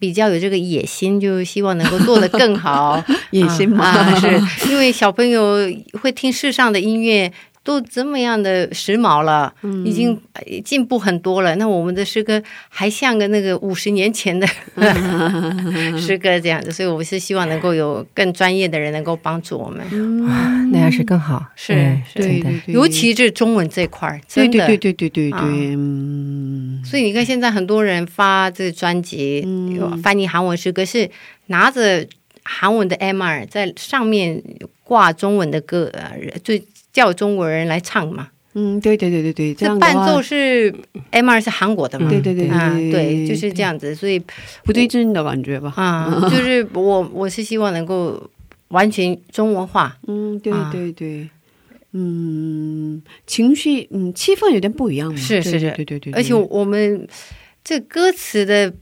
[0.02, 3.02] 比较有这个野心，就希望能够做得更好。
[3.30, 5.58] 野心嘛，是因为小朋友
[6.02, 7.32] 会听世上的音乐，
[7.64, 11.56] 都这么样的时髦了，嗯已经呃进步很多了。
[11.58, 14.48] 那我们的诗歌还像个那个五十年前的
[16.00, 19.86] 诗歌这样子，所以我是希望能够有更专业的人能够帮助我们，
[20.72, 24.66] 那样是更好，是嗯是真的对对对，尤其是中文这块儿，对真的。
[24.68, 29.46] 对对对对对啊对，嗯，所以你看，现在很多人发这个专辑，
[29.78, 31.10] 有翻译韩文诗歌，是
[31.48, 32.08] 拿着
[32.44, 34.42] 韩文的 MR 在上面
[34.84, 36.12] 挂中文的歌，呃，
[36.44, 36.56] 就
[36.92, 38.30] 叫中国人来唱嘛。
[38.54, 40.74] 嗯，对对对对对，这伴奏是
[41.12, 42.10] M 二是韩国的嘛？
[42.10, 43.96] 对对对啊，对对，就是这样子。
[43.96, 44.22] 所以
[44.66, 45.72] 不对劲的感觉吧？
[45.78, 48.22] 啊， 就是我我是希望能够
[48.68, 49.98] 完全中文化。
[50.06, 51.30] 嗯，对啊对对，
[51.94, 57.08] 嗯，情绪，嗯，气氛有点不一样嘛，对是是是对对对，对而且我们
[57.64, 58.74] 这歌词的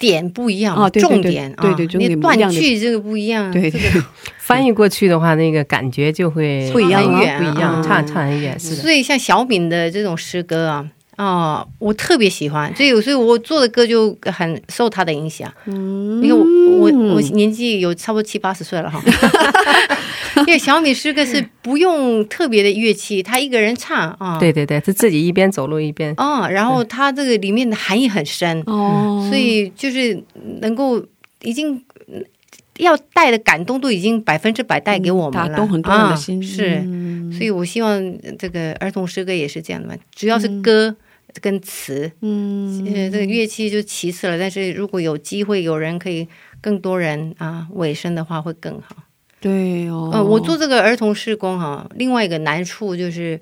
[0.00, 4.04] 点不一样，啊对对对重点对对啊你断重点不一样句这个不一样，对这个
[4.40, 8.76] 翻译过去的话，那个感觉就会不一样很远不一样，啊差差很远，是的。
[8.76, 10.88] 所以像小敏的这种诗歌啊。
[11.22, 15.52] 啊、我特别喜欢，所以所以我做的歌就很受他的影响。
[15.66, 18.98] 嗯，因为我我我年纪有差不多七八十岁了哈，
[20.40, 30.18] 因为小米诗歌是不用特别的乐器，他一个人唱啊，对对对，他自己一边走路一边，啊，然后他这个里面的含义很深，哦，所以就是
[30.62, 31.04] 能够
[31.42, 31.74] 已经
[32.08, 32.24] 嗯
[32.78, 37.30] 要带的感动都已经百分之百带给我们了，打动很多人的啊心，是，嗯。
[37.30, 38.02] 所以我希望
[38.38, 40.96] 这个儿童诗歌也是这样的嘛，主要是歌
[41.40, 46.26] 跟词，嗯呃，这个乐器就其次了，但是如果有机会有人可以
[46.60, 48.96] 更多人啊尾声的话会更好。
[49.40, 53.40] 对哦，嗯、我做这个儿童施工哈、另外一个难处就是，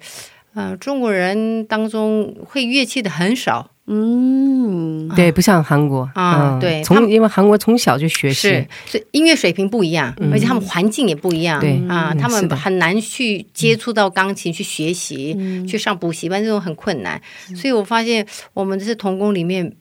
[0.55, 5.09] 呃，中国人当中会乐器的很少，嗯。
[5.17, 15.35] 对，不像韩国啊对他们因为韩国从小就学习是，，所以音乐水平不一样，而且他们环境也不一样，对啊，他们很难去接触到钢琴去学习，
[15.67, 17.21] 去上补习班这种很困难，
[17.57, 19.73] 所以我发现我们这些童工里面，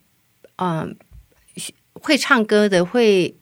[0.56, 0.96] 嗯、
[1.94, 3.36] 会唱歌的会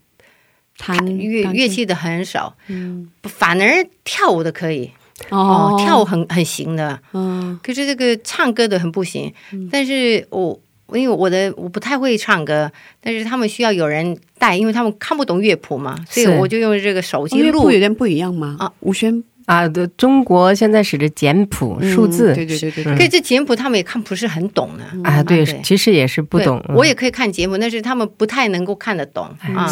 [0.78, 3.10] 弹乐乐器的很少，嗯。
[3.24, 4.92] 反而跳舞的可以
[5.30, 5.38] 哦。
[5.38, 7.60] 哦，跳舞很很行的，嗯。
[7.64, 9.34] 可是这个唱歌的很不行。
[9.72, 10.60] 但是我
[10.94, 17.62] 因为我的我不太会唱歌，但是他们需要有人带，因为他们看不懂乐谱嘛，所以我就用这个手机录乐录。
[17.64, 18.58] 谱有点不一样吗？
[18.60, 24.84] 啊，五弦啊，对，中国现在使的简谱数字，嗯对对对对嗯可是这简谱他们也看不是很懂呢。
[25.04, 26.64] 啊，对对，其实也是不懂。
[26.70, 29.26] 我也可以看节目，但是他们不太能够看得懂
[29.56, 29.68] 啊。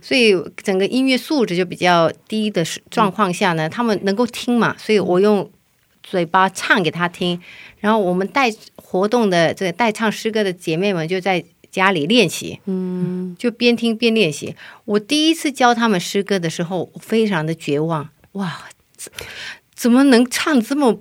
[0.00, 5.50] 所以整个音乐素质就比较低的状况下呢，他们能够听嘛，所以我用
[6.02, 7.38] 嘴巴唱给他听，
[7.80, 14.56] 然后我们带活动的这个带唱诗歌的姐妹们就在家里练习，嗯，就边听边练习。
[14.86, 18.58] 我第一次教他们诗歌的时候，我非常的绝望，哇！
[18.98, 19.10] 这
[19.74, 20.98] 怎么能唱这么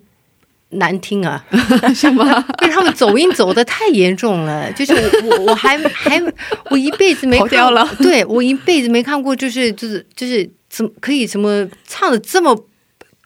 [0.69, 1.43] 难听啊？
[1.95, 2.45] 是吗？
[2.61, 6.21] 因为他们走音走的太严重了，就是我我我还还
[6.69, 12.66] 我一辈子没看跑掉了对我一辈子没看过，就是就是就是怎么可以什么唱的这么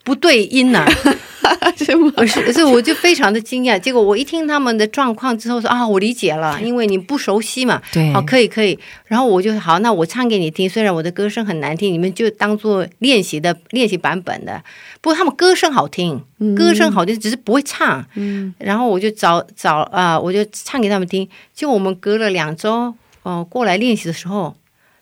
[0.03, 0.85] 不对音呢、
[1.77, 2.11] 是吗？
[2.17, 3.79] 我是，所以我就非常的惊讶。
[3.79, 7.81] 结果我一听他们的状况之后说啊，我理解了，因为你不熟悉嘛。
[7.93, 8.77] 对好，可以可以。
[9.05, 10.67] 然后我就好，那我唱给你听。
[10.69, 14.63] 虽然我的歌声很难听，你们就当做练习的练习版本的。
[15.01, 16.23] 不过他们歌声好听，
[16.57, 18.03] 歌声好听，只是不会唱。
[18.15, 21.27] 嗯然后我就找找啊、我就唱给他们听。
[21.53, 24.55] 就我们隔了两周，哦、过来练习的时候，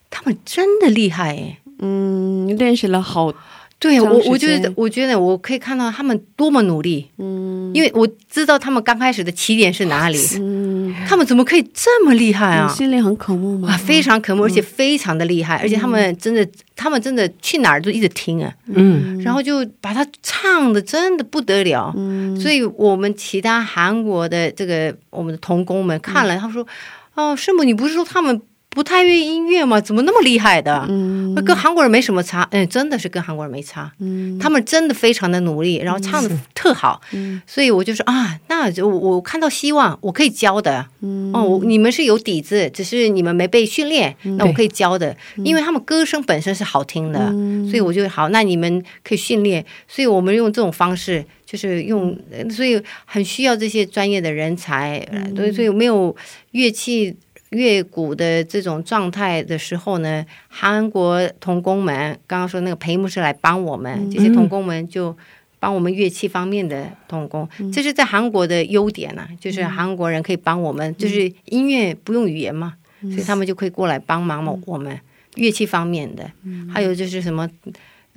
[0.09, 1.57] 他们真的厉害耶。
[1.81, 3.33] 嗯，练习了好，
[3.79, 7.71] 对我，我觉得，我觉得我可以看到他们多么努力，嗯。
[7.73, 12.67] 因为我知道他们刚开始的起点是哪里，嗯，他们怎么可以这么厉害啊？
[12.67, 13.69] 心里很渴慕吗？
[13.71, 21.93] 啊，非常渴慕，而且非常的厉害，而且他们真的，他们真的去哪儿都一直听啊，嗯，然后就把他唱的真的不得了。
[21.95, 26.65] 嗯，所以我们其他韩国的这个我们的童工们看了，他说
[27.13, 28.41] ：“哦，师母，你不是说他们
[28.79, 29.81] 不太乐音乐嘛？
[29.81, 30.85] 怎么那么厉害的？
[30.87, 33.91] 嗯跟韩国人没什么差，嗯，真的是跟韩国人没差。
[33.99, 40.85] 嗯他们真的非常的努力，然后唱的特好，嗯所以我就说啊，那就我我看到希望，我可以教的。
[41.01, 45.13] 嗯哦，你们是有底子，只是你们没被训练，那我可以教的，
[45.43, 56.15] 因为他们歌声本身是好听的，嗯所以我就好，那你们可以训练，所以我们用这种方式，就是用，呃所以很需要这些专业的人才，呃嗯对，所以没有
[56.51, 57.17] 乐器。
[57.49, 65.15] 乐鼓的这种状态的时候呢，韩国童工们刚刚说那个培牧师来帮我们，这些童工们就
[65.59, 74.99] 帮我们乐器方面的童工，这是在韩国的优点呢、就是韩国人可以帮我们，就是音乐不用语言嘛，所以他们就可以过来帮忙嘛，我们
[75.35, 76.29] 乐器方面的，
[76.71, 77.49] 还有就是什么。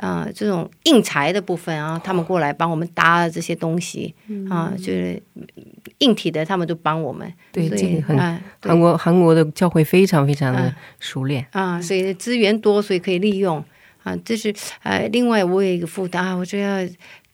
[0.03, 4.13] 呃，这种硬材的部分啊，他们过来帮我们搭这些东西
[4.51, 5.23] 啊，就是
[5.99, 7.33] 硬体的，他们都帮我们。
[7.53, 8.19] 对，这个很
[8.61, 11.47] 韩国韩国的教会非常非常的嗯熟练。
[11.53, 13.65] 啊，所以资源多，所以可以利用
[14.03, 14.17] 啊。
[14.25, 16.85] 这是呃，另外我有一个负担啊，我这要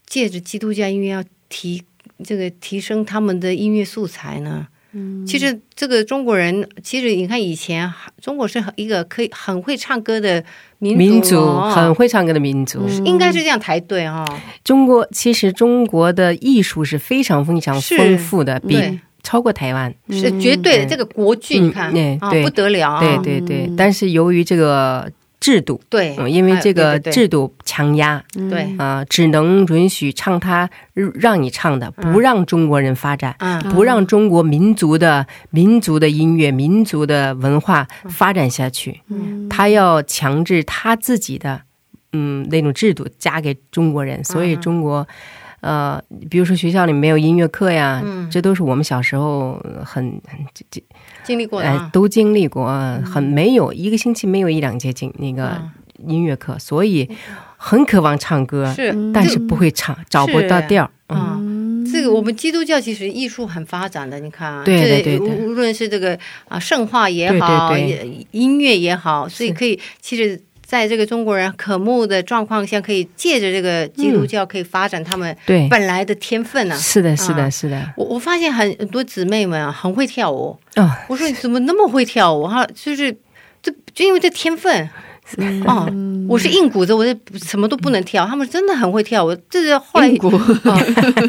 [0.05, 1.83] 借着基督教音乐要提
[2.23, 4.67] 这个提升他们的音乐素材呢。
[4.93, 10.43] 嗯，其实这个中国人，其实你看以前中国是一个可以很会唱歌的
[10.79, 14.39] 民族、民族哦，很会唱歌的民族，应该是这样才对哈、哦。
[14.63, 19.93] 中国其实中国的艺术是非常非常丰富的，比超过台湾。
[20.09, 20.87] 是绝对的，嗯。
[20.87, 22.41] 这个国剧，嗯你看、对。
[22.41, 22.93] 不得了。
[22.93, 22.99] 啊！
[22.99, 23.41] 对对。
[23.41, 28.75] 对，但是由于这个制度，对嗯，因为这个制度强压，对对。
[28.77, 33.61] 啊、只能允许唱他让你唱的，不让中国人发展，嗯。
[33.73, 39.01] 不让中国民族的民族的音乐、民族的文化发展下去。
[39.07, 39.47] 嗯。
[39.49, 41.61] 他要强制他自己的
[42.11, 45.07] 嗯那种制度加给中国人，所以嗯中国。
[45.61, 48.29] 呃，比如说学校里没有音乐课呀，嗯。
[48.29, 50.83] 这都是我们小时候很很这这
[51.23, 52.67] 经历过的都经历过，
[53.03, 55.71] 很没有一个星期没有一两节经那个嗯。
[56.07, 57.09] 音乐课，所以
[57.57, 58.95] 很渴望唱歌，是。
[59.13, 60.91] 但是不会唱，找不到调儿。
[61.07, 67.89] 嗯啊，这个我们基督教其实艺术很发展的，你看啊，对对这对对无无论是这个啊圣化也好，对对。
[67.89, 70.39] 也音乐也好，所以可以其实。
[70.69, 77.93] 在这个中国人渴慕的状况下，可以借着这个基督教，可以发展他们对，本来的天分呢、是的，是啊的，是的。
[77.97, 80.55] 我我发现很很多姊妹们啊，很会跳舞。
[80.75, 82.45] 哦，我说你怎么那么会跳舞？
[82.45, 83.11] 哈，就是
[83.63, 84.87] 这就因为这天分。
[85.65, 85.91] 哦，
[86.29, 88.27] 我是硬骨子，我这什么都不能跳。
[88.27, 90.07] 他们真的很会跳舞，这是后来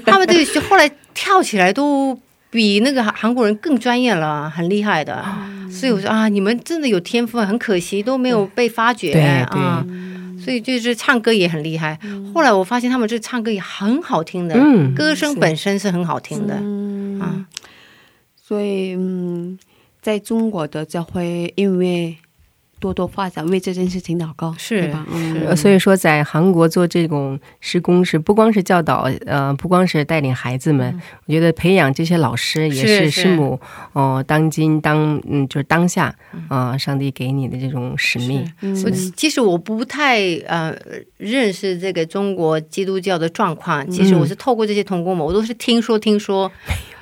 [0.04, 2.14] 他们这个后来跳起来都
[2.50, 5.24] 比那个韩韩国人更专业了，很厉害的。
[5.70, 9.86] 所以我说啊，你们真的有天赋，很可惜都没有被发掘对啊。
[10.42, 11.98] 所以就是唱歌也很厉害。
[12.34, 16.56] 后来我发现他们这唱歌也很好听的，嗯歌声本身是很好听的。
[16.60, 17.46] 嗯啊，
[18.34, 19.58] 所以嗯，
[20.00, 22.16] 在中国的教会音乐
[22.80, 25.06] 多多发展，为这件事情祷告，是对吧？
[25.12, 33.60] 嗯，呃所以说，在韩国做这种施工是不光是教导，呃，不光是带领孩子们，我觉得培养这些老师也是师母
[33.92, 36.14] 哦、当今当嗯就是当下
[36.48, 38.50] 啊、上帝给你的这种使命。
[38.62, 38.82] 嗯。
[38.84, 40.74] 我其实我不太呃
[41.18, 46.50] 认识这个中国基督教的状况，其实我是透过这些同工们，我都是听说听说，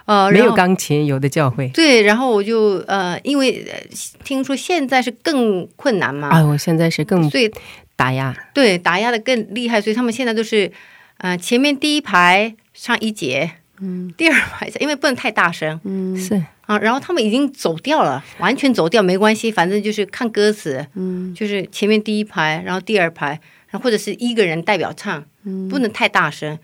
[0.08, 1.68] 呃，没有钢琴，有的教会。
[1.68, 3.78] 对，然后我就呃，因为呃
[4.24, 7.50] 听说现在是更困难嘛，啊，我现在是更所以
[7.94, 10.72] 打压，对打压的更厉害，所以他们现在都是
[11.18, 13.50] 呃前面第一排唱一节，
[13.80, 16.16] 嗯，第二排因为不能太大声，嗯。
[16.16, 16.42] 是。
[16.62, 21.34] 啊，然后他们已经走掉了，完全走掉没关系，反正就是看歌词，嗯。
[21.34, 23.28] 就是前面第一排，然后第二排，
[23.68, 25.68] 然后或者是一个人代表唱，嗯。
[25.68, 26.58] 不能太大声，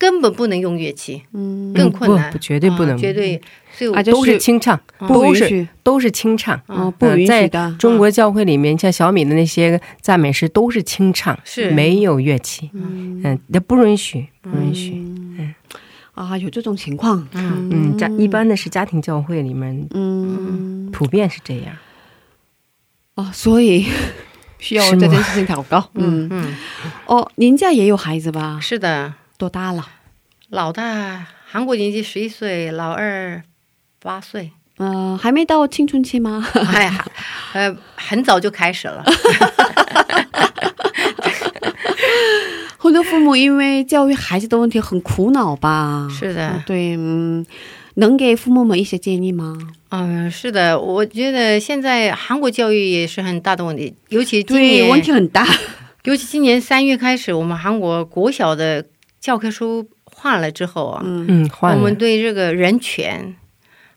[0.00, 3.38] 根本不能用乐器，嗯更困难，不不绝对不能啊绝对。
[3.70, 6.58] 所以我啊，就都是清唱，不都是允许都是清唱。
[6.68, 7.76] 哦，不允许在的。
[7.78, 14.94] 中国教会里面，像小米的那些赞美诗都是清唱，是没有乐器，嗯，那不允许，不允许。
[14.94, 15.54] 嗯
[16.14, 17.28] 啊，有这种情况。
[17.32, 21.76] 嗯嗯，家一般的是家庭教会里面嗯，普遍是这样。
[23.16, 23.86] 哦，所以
[24.58, 25.90] 需要这件事情祷告。
[25.94, 26.54] 嗯，嗯，
[27.06, 28.58] 哦，您家也有孩子吧？
[28.60, 29.88] 是的，多大了？
[30.50, 33.42] 老大韩国年纪十一岁，老二
[34.02, 36.46] 八岁，呃，还没到青春期吗？
[36.74, 37.06] 哎呀，
[37.54, 39.02] 呃，很早就开始了。
[42.76, 46.06] 很多父母因为教育孩子的问题很苦恼吧？
[46.10, 47.46] 是的啊对，嗯，
[47.94, 49.56] 能给父母们一些建议吗？
[49.88, 55.46] 嗯，是的，我觉得现在韩国教育也是很大的问题，尤其今对，年，问题很大。
[56.04, 58.82] 尤其今年三月开始，我们韩国国小的
[59.20, 61.48] 教科书换了之后啊，嗯。
[61.60, 63.36] 我们对这个人权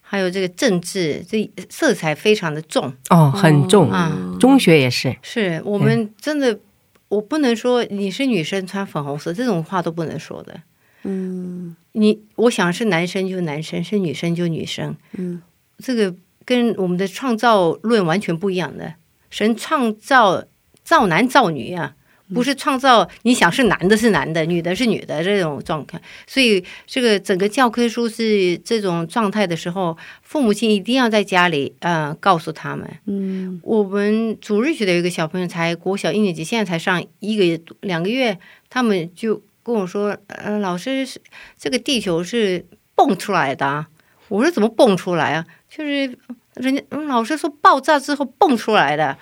[0.02, 2.94] 还有这个政治，这色彩非常的重。
[3.10, 3.90] 哦，很重。
[3.90, 4.12] 啊。
[4.40, 6.60] 中学也是，是我们真的，
[7.08, 10.62] 我不能说你是女生穿粉红色这种话都不能说的。
[11.04, 11.76] 嗯。
[11.94, 15.42] 你我想是男生就男生，是女生就女生，嗯。
[15.80, 16.14] 这个
[16.46, 18.96] 跟我们的创造论完全不一样的。
[19.30, 20.44] 神创造
[20.84, 21.96] 造男造女啊，
[22.34, 26.02] 不是创造你想是男的是男的，女的是女的这种状态。
[26.26, 32.90] 所以这个整个教科书是这种状态的时候，父母亲一定要在家里呃告诉他们。
[33.06, 38.38] 嗯我们主日学的有一个小朋友才国小一年级，现在才上一个月两个月，
[38.70, 41.22] 他们就跟我说：“呃，老师，是
[41.58, 42.66] 这个地球是
[42.96, 43.88] 蹦出来的、啊。”
[44.30, 45.46] 我说：“怎么蹦出来啊？
[45.70, 46.18] 就是
[46.56, 49.18] 人家、嗯、老师说爆炸之后蹦出来的。”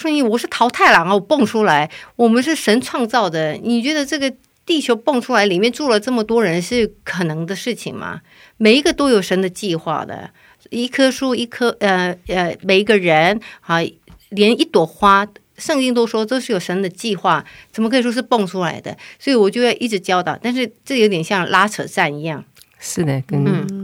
[0.00, 3.52] 我说：“你我是淘汰狼啊，我蹦出来，我们是神创造的。
[3.52, 4.32] 你觉得这个
[4.64, 8.22] 地球蹦出来，里面住了这么多人是可能的事情吗？
[8.56, 10.30] 每一个都有神的计划的。”
[10.70, 13.78] 一棵树，一棵呃呃，每一个人啊，
[14.30, 15.26] 连一朵花，
[15.58, 18.96] 圣经都说这是有神的计划，怎么可以说是蹦出来的？
[19.18, 22.42] 所以我就要一直教导，但是这有点像拉扯战一样，
[22.78, 23.79] 是的，跟嗯，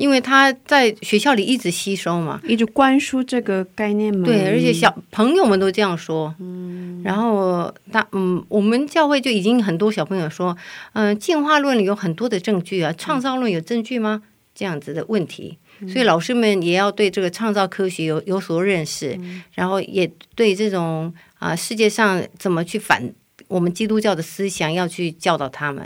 [0.00, 4.24] 因为他在学校里一直吸收嘛，一直灌输这个概念嘛。
[4.24, 10.56] 对，而且小朋友们都这样说，嗯，然后他嗯，我们教会就已经很多小朋友说，
[10.94, 14.22] 嗯、进化论里有很多的证据啊，创造论有证据吗？
[14.54, 15.56] 这样子的问题，
[15.88, 19.18] 所以老师们也要对这个创造科学有有所认识，
[19.54, 23.10] 然后也对这种啊、世界上怎么去反
[23.50, 25.84] 我们基督教的思想要去教导他们。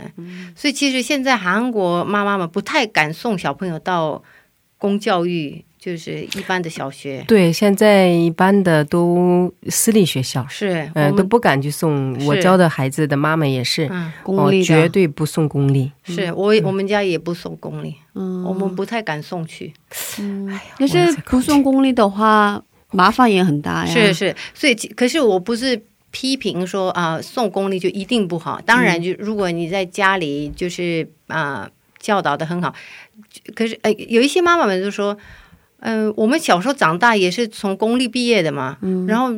[0.55, 4.23] 所以其实现在韩国妈妈们不太敢送小朋友到
[4.77, 7.25] 公教育，就是一般的小学。
[7.27, 12.13] 对，现在一般的都私立学校，是，嗯、我们都不敢去送。
[12.25, 15.91] 我教的孩子的妈妈也是，嗯，公立，哦、绝对不送公立。
[16.03, 19.73] 是我我们家也不送公立，嗯，我们不太敢送去。
[20.77, 22.61] 可是不送公立的话，
[22.91, 23.91] 麻烦也很大呀。
[23.91, 25.81] 是是，所以可是我不是
[26.17, 28.61] 批评说啊、送公立就一定不好。
[28.65, 32.73] 当然，就如果你在家里就是啊、教导的很好，
[33.53, 35.17] 可是呃有一些妈妈们就说，
[35.81, 38.77] 嗯、我们小时候长大也是从公立毕业的嘛，
[39.09, 39.37] 然后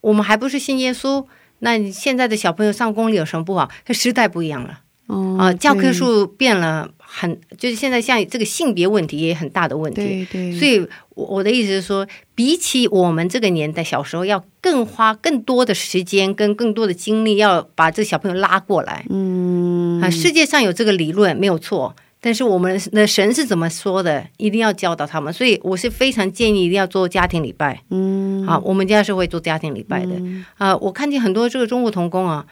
[0.00, 1.24] 我们还不是信耶稣。
[1.60, 3.70] 那你现在的小朋友上公立有什么不好？
[3.86, 10.00] 可 时代不一样了哦啊、教科书变了很，就是现在像这个性别问题也很大的问题。
[10.00, 10.80] 对对，所以
[11.14, 19.06] 我我的意思是说，比起我们这个年代小时候，要更花更多的时间跟更多的精力，要把这个小朋友拉过来。
[19.08, 25.32] 嗯啊，世界上有这个理论没有错，但是我们的神是怎么说的，一定要教导他们。
[25.32, 27.80] 所以我是非常建议一定要做家庭礼拜。
[27.90, 30.12] 嗯啊，我们家是会做家庭礼拜的。
[30.58, 32.44] 啊，我看见很多这个中国童工啊，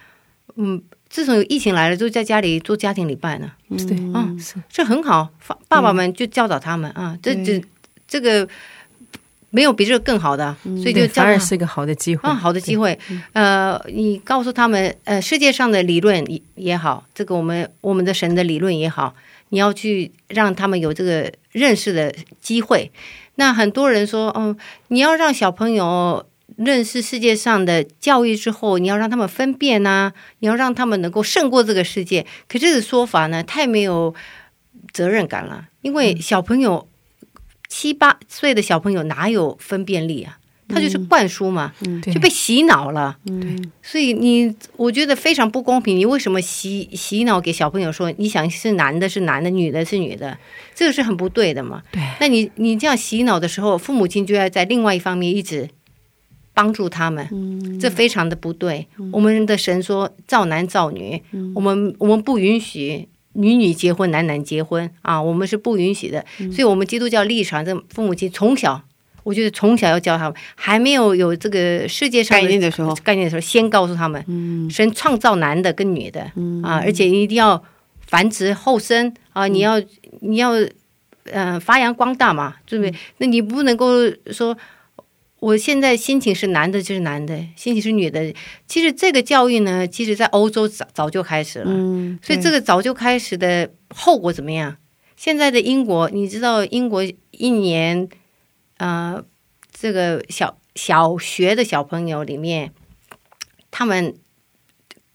[0.56, 0.80] 嗯，
[1.14, 3.48] 自从有疫情来了，就在家里做家庭礼拜呢。
[3.68, 7.64] 对，嗯是这很好，爸爸爸们就教导他们啊，这这
[8.08, 8.48] 这个
[9.50, 12.28] 没有比这个更好的，所以就对，教导反而是一个好的机会。
[12.28, 12.98] 啊好的机会。
[13.32, 19.14] 呃，你告诉他们，呃，世界上的理论也也好，这个我们我们的神的理论也好，
[19.50, 22.90] 你要去让他们有这个认识的机会。
[23.36, 24.56] 那很多人说，嗯，
[24.88, 26.26] 你要让小朋友。
[26.56, 32.26] 认识世界上的教育之后，你要让他们分辨呐、你要让他们能够胜过这个世界。
[32.48, 34.14] 可这个说法呢，太没有
[34.92, 36.88] 责任感了，因为小朋友
[37.68, 40.38] 七八岁的小朋友哪有分辨力啊？
[40.66, 43.18] 他就是灌输嘛，对就被洗脑了。
[43.26, 45.94] 嗯所以你我觉得非常不公平。
[45.94, 50.38] 你为什么洗洗脑给小朋友说你想是男的是男的，女的是女的？
[50.74, 51.82] 这个是很不对的嘛。
[51.92, 55.68] 对，那你你这样洗脑的时候，父母亲就要在另外一方面一直
[56.54, 57.78] 帮助他们，嗯。
[57.78, 58.86] 这非常的不对。
[59.12, 61.52] 我们的神说造男造女，嗯。
[61.54, 64.88] 我们我们不允许女女结婚，男男结婚。
[65.02, 66.24] 啊，我们是不允许的。
[66.38, 66.50] 嗯。
[66.52, 68.80] 所以，我们基督教立场，这父母亲从小，
[69.24, 72.94] 我觉得从小要教他们，还没有有这个世界上概念的时候。
[73.02, 74.70] 概念的时候，先告诉他们，嗯。
[74.70, 76.20] 神创造男的跟女的，
[76.62, 77.60] 啊，而且一定要
[78.06, 79.12] 繁殖后生。
[79.32, 79.82] 啊，你要
[80.20, 80.52] 你要
[81.24, 82.94] 呃发扬光大嘛，对不对？
[83.18, 84.56] 那你不能够说。
[85.44, 88.32] 我现在心情是男的，就是男的；心情是女的。
[88.66, 91.66] 其实这个教育呢，其实在欧洲早早就开始了。
[91.68, 94.78] 嗯，所以这个个早就开始的后果怎么样？
[95.16, 98.08] 现在的英国，你知道英国一年，
[98.78, 99.22] 呃，
[99.70, 102.72] 这个小小学的小朋友里面，
[103.70, 104.14] 他们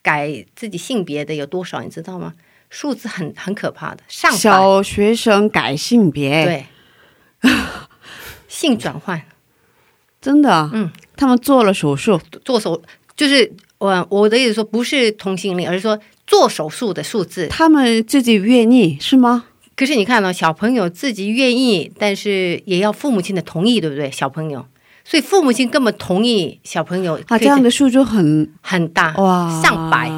[0.03, 1.82] 改自己性别的有多少？
[1.82, 2.36] 你知道吗？
[2.69, 6.65] 数字很很可怕的，上小学生改性别，，对，
[8.47, 9.19] 性转换
[10.22, 12.82] 真的，嗯，他们做了手术，做手
[13.15, 15.97] 就是我我的意思说不是同性恋，而是说
[16.28, 17.47] 做手术的数字。
[17.47, 19.45] 他们自己愿意是吗？
[19.76, 24.11] 可是你看到、小朋友自己愿意，但是也要父母亲的同意，对不对？
[24.11, 24.65] 小朋友，
[25.05, 30.09] 所以父母亲根本同意小朋友啊，这样的数就很很大，哇，上百，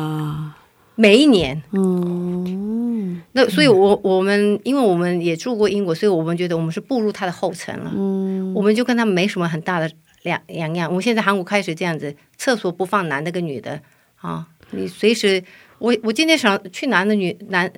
[1.01, 1.61] 每一年。
[1.73, 7.91] 嗯那所以我，我们因为我们也住过英国，所以我们觉得我们是步入他的后尘了。
[7.95, 9.89] 嗯，我们就跟他们没什么很大的
[10.23, 10.89] 两两样。
[10.89, 13.81] 我们现在韩国开始这样子，厕所不放男的跟女的
[14.17, 15.41] 啊，你随时
[15.79, 17.71] 我我今天想去男的女男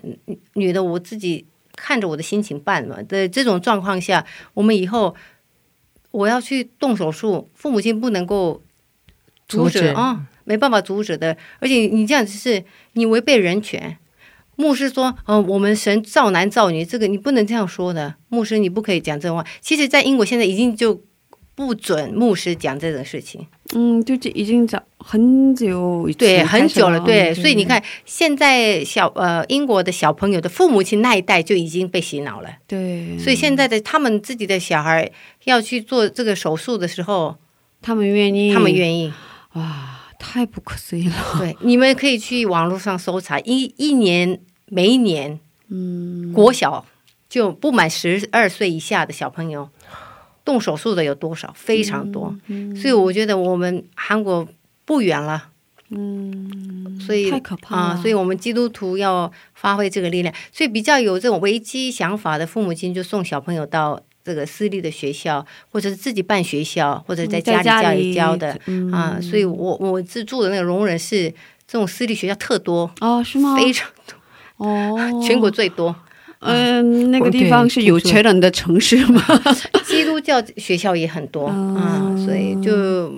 [0.55, 1.45] 女的，我自己
[1.75, 3.01] 看着我的心情办嘛。
[3.03, 5.13] 的这种状况下，我们以后
[6.09, 8.63] 我要去动手术，父母亲不能够
[9.47, 11.35] 阻止阻止啊、没办法阻止的。
[11.59, 12.63] 而且你这样子是
[12.93, 13.97] 你违背人权。
[14.55, 18.13] 牧师说：“嗯、我们神造男造女，这个你不能这样说的。
[18.29, 19.43] 牧师，你不可以讲这种话。
[19.61, 21.01] 其实，在英国现在已经就
[21.55, 27.33] 不准牧师讲这种事情，嗯，就是已经早很久对，很久了，对。
[27.33, 35.11] 所以你，嗯看，现在小呃英国的小朋友的父母亲那一代就已经被洗脑了，对，所以现在的他们自己的小孩
[35.45, 37.35] 要去做这个手术的时候，
[37.81, 39.11] 他们愿意，他们愿意。
[39.53, 39.92] 哇，
[40.25, 46.85] 太不可思议了， 对，你们可以去网络上搜查，一一年每一年，嗯，国小
[47.27, 49.69] 就不满十二岁以下的小朋友
[50.45, 51.53] 动手术的有多少？
[51.55, 52.33] 非常多。
[52.81, 54.47] 所以我觉得我们韩国
[54.85, 55.49] 不远了。
[55.95, 57.99] 嗯，所以太可怕了啊！
[58.01, 60.33] 所以我们基督徒要发挥这个力量。
[60.51, 69.19] 所以比较有这种危机想法的父母亲，就送小朋友到这个私立的学校，或者是自己办学校，或者在家里家里教的、嗯啊。
[69.21, 71.29] 所以我我自住的那个容忍是
[71.67, 73.55] 这种私立学校特多，哦，是吗？
[73.57, 75.95] 非常多哦，全国最多。
[76.45, 79.23] 嗯，那个地方是有钱人的城市嘛？
[79.87, 83.09] 基督教学校也很多哦啊，所以就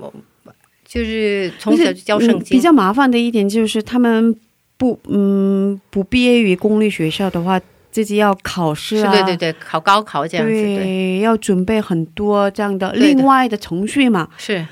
[0.88, 2.62] 就是从小就教圣嗯经比。
[2.62, 4.36] 较麻烦的一点就是他们
[4.78, 7.60] 不嗯不毕业于公立学校的话，
[7.96, 14.68] 自己要考试啊，对对对，考高考这样子，对，对，要准备很多这样的另外的程序嘛，是。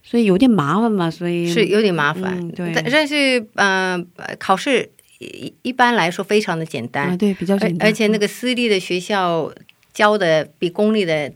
[0.00, 2.38] 所以有点麻烦嘛，所以是有点麻烦。
[2.38, 2.52] 嗯。
[2.52, 2.72] 对。
[2.72, 4.00] 但但是呃，
[4.38, 9.52] 考试一一般来说非常的简啊，单，对，比较而简单，而且那个私立的学校
[9.92, 11.32] 教的比公立的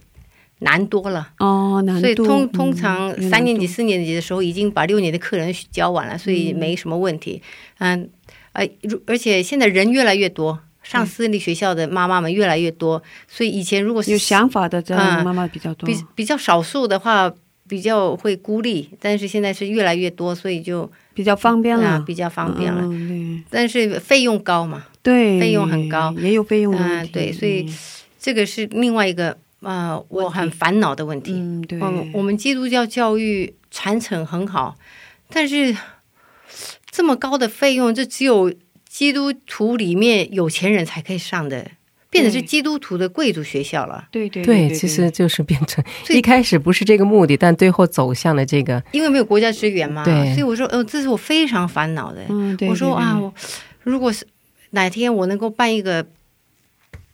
[0.61, 1.31] 难多了。
[1.41, 7.43] 哦，难度，所以通嗯通常三年级、四年级的时候，已经把六年的课程教完了，所以没什么问题。
[7.79, 8.09] 嗯，
[8.53, 10.61] 呃，如而且现在人越来越多，
[10.93, 17.33] 上私立学校的妈妈们越来越多，所以以前如果是有想法的这样嗯妈妈比较多，比比较少数的话，
[17.67, 22.83] 比较会孤立，但是现在是越来越多，所以就比较方便了，啊比较方便了。
[22.85, 25.39] 嗯但是费用高嘛，对。
[25.39, 26.15] 对，费用很高。
[26.19, 27.67] 也有费用嗯、题，对，所以
[28.21, 29.31] 这个是另外一个
[29.63, 31.33] 啊、呃我很烦恼的问题。
[31.33, 34.77] 嗯，对，嗯，我们基督教教育传承很好，
[35.31, 35.75] 但是
[36.91, 38.53] 这么高的费用，就只有
[38.93, 41.67] 基督徒里面有钱人才可以上的，
[42.11, 44.07] 变成是基督徒的贵族学校了。
[44.11, 48.83] 对对对，其实就是变成一开始不是这个目的，但最后走向了这个。
[48.93, 52.21] 因为没有国家支援嘛，对所以我说，呃，这是我非常烦恼的。
[52.29, 53.19] 嗯，对，我说啊，
[53.83, 54.27] 如果是
[54.73, 56.07] 哪天我能够办一个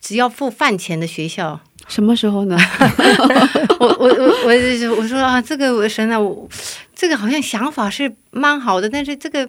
[0.00, 2.58] 只要付饭钱的学校， 什么时候呢？
[3.78, 6.48] 我我我我我说啊，这个我神啊，我
[6.92, 9.48] 这个好像想法是蛮好的，但是这个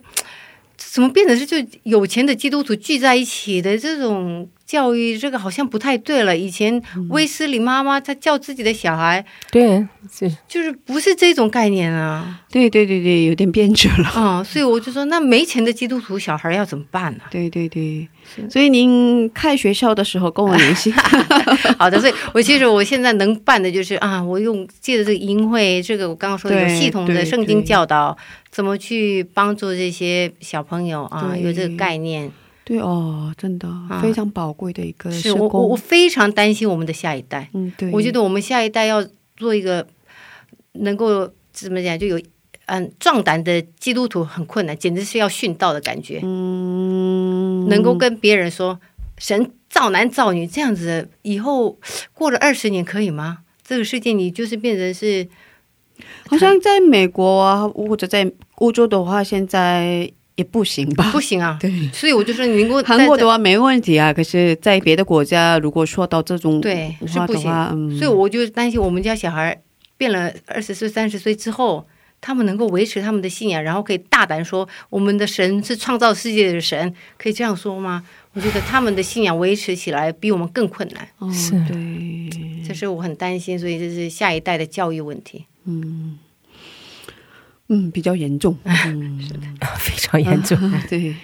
[0.80, 6.36] 怎么变成是就有钱的基督徒聚在一起的这种教育，这个好像不太对了。
[6.36, 10.32] 以前威斯里妈妈她教自己的小孩，对，是。
[10.47, 14.09] 就是不是这种概念啊，对对对对，有点变质了。
[14.09, 18.07] 啊、所以我就说，那没钱的基督徒小孩要怎么办呢、对对对，
[18.49, 20.91] 所以您开学校的时候跟我联系。
[21.77, 28.15] 好的，所以我其实我现在能办的就是啊，我用借着这个营会，这个我刚刚说的有对系统的圣经教导，
[28.49, 32.32] 怎么去帮助这些小朋友啊，有这个概念。
[32.63, 33.67] 对哦，真的、
[33.99, 35.75] 非常宝贵的一个是我我我。
[35.75, 39.03] 非常担心我们的下一代，嗯，对，我觉得我们下一代要
[39.38, 39.88] 做一个
[40.73, 42.21] 能够怎么讲，就有
[42.70, 46.20] 嗯壮胆的基督徒很困难，简直是要殉道的感觉。
[46.24, 48.80] 嗯，能够跟别人说
[49.17, 51.78] 神造男造女这样子，以后
[52.13, 53.39] 过了二十年可以吗？
[53.65, 55.28] 这个世界你就是变成是
[56.28, 61.09] 好像在美国啊，或者在欧洲的话，现在也不行吧？
[61.11, 61.57] 不行啊。
[61.61, 67.51] 对，所以我就说，你能够韩国的话，没问题啊，可是，在别的国家，如果说到这种对是不行
[67.97, 69.61] 所以我就担心我们家小孩
[69.97, 71.86] 变了二十岁、三十岁之后，
[72.22, 78.03] 他们能够维持他们的信仰，然后可以大胆说我们的神是创造世界的神，可以这样说吗？
[78.34, 81.51] 我觉得他们的信仰维持起来比我们更困难，哦是。
[81.67, 85.45] 对，这是我很担心，所以这是下一代的教育问题。
[85.65, 86.20] 嗯。
[87.72, 89.41] 嗯，比较严重， 嗯，是的
[89.78, 90.57] 非常严重。
[90.72, 91.15] 啊对，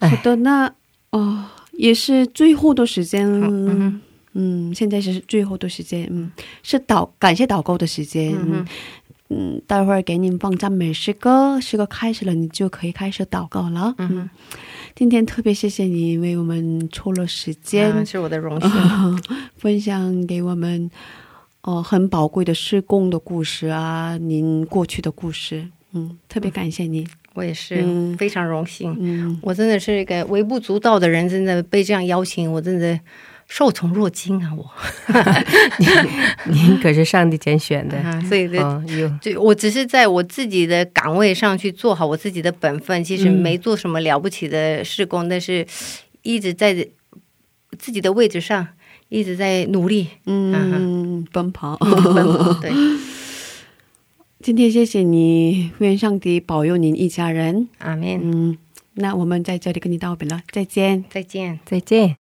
[0.00, 0.72] 好的，那
[1.10, 4.00] 哦，也是最后的时间，嗯
[4.32, 8.66] 嗯，现在是最后的时间，嗯，是祷感谢祷告的时间，嗯
[9.28, 14.30] 嗯嗯，待会儿给你们放赞美诗歌，诗歌开始了，你就可以开始祷告了，嗯，
[14.94, 18.70] 今天特别谢谢你为我们抽了时间，啊是我的荣幸。
[19.56, 20.90] 分享给我们
[21.62, 27.04] 哦、很宝贵的施工的故事啊，您过去的故事，嗯，特别感谢你，
[27.34, 28.16] 我也是、嗯。
[28.16, 28.96] 非常荣幸。
[29.00, 32.96] 嗯，我真的是一个微不足道的人，真的被这样邀请，我真的
[33.48, 34.52] 受宠若惊啊！
[34.56, 34.68] 我，
[36.50, 45.66] 您可是上帝拣选的，啊，所以有就我只是在我自己的岗位上去做好我自己的本分，其实嗯没做什么了不起的事工，但是
[46.22, 46.74] 一直在
[47.78, 48.66] 自己的位置上
[49.08, 51.76] 一直在努力嗯，奔跑。
[51.76, 52.52] 奔跑。
[52.60, 52.72] 对，
[54.42, 57.68] 今天谢谢你，愿上帝保佑您一家人。
[57.78, 58.58] 阿门，嗯，
[58.94, 61.04] 那我们在这里跟你道别了，再见。
[61.08, 61.60] 再见。
[61.64, 62.25] 再见。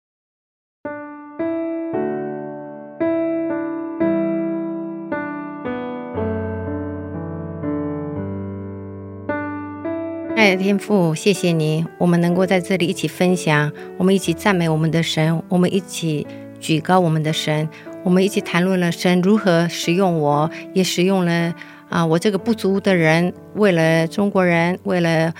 [10.36, 16.26] 爱的天父，谢谢你，我们能够在这里一起分享，我们一起赞美我们的神，我们一起
[16.60, 17.66] 举高我们的神，
[18.04, 21.54] 我们一起谈论了神如何使用我，也使用了
[21.88, 25.32] 啊、我这个不足的人，为了中国人，为了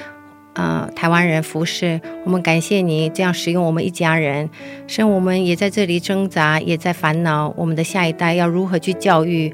[0.55, 4.49] 啊、台湾人服侍，我们感谢你这样使用我们一家人。
[4.87, 9.53] 神，我们也在这里挣扎，也在烦恼我们的下一代要如何去教育。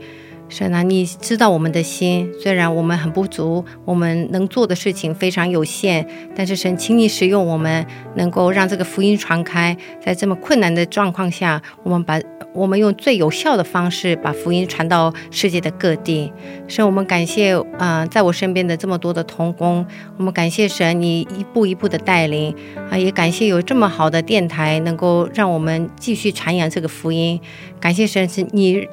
[0.53, 7.87] 神啊，你知道我们的心，虽然我们很不足，我们能做的事情非常有限，但是神，请你使用我们，
[8.17, 9.75] 能够让这个福音传开。
[10.05, 12.21] 在这么困难的状况下，我们把
[12.53, 16.31] 我们用最有效的方式把福音传到世界的各地。
[16.69, 19.87] 神，我们感谢啊、在我身边的这么多的童工，
[20.19, 22.55] 我们感谢神，你一步一步的带领
[22.91, 27.41] 啊、也感谢有这么好的电台，能够让我们继续传扬这个福音。
[27.81, 28.87] 感谢神，是你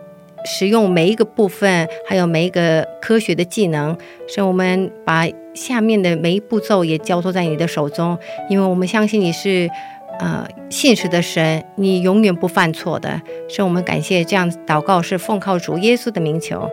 [0.46, 8.18] 使用每一个部分，还有每一个科学的技能，使我们把下面的每一步骤也交托在你的手中，
[8.50, 9.70] 因为我们相信你是。
[10.22, 16.70] 呃，信实的神，你永远不犯错的，是我们感谢这样祷告是奉靠主耶稣的名求。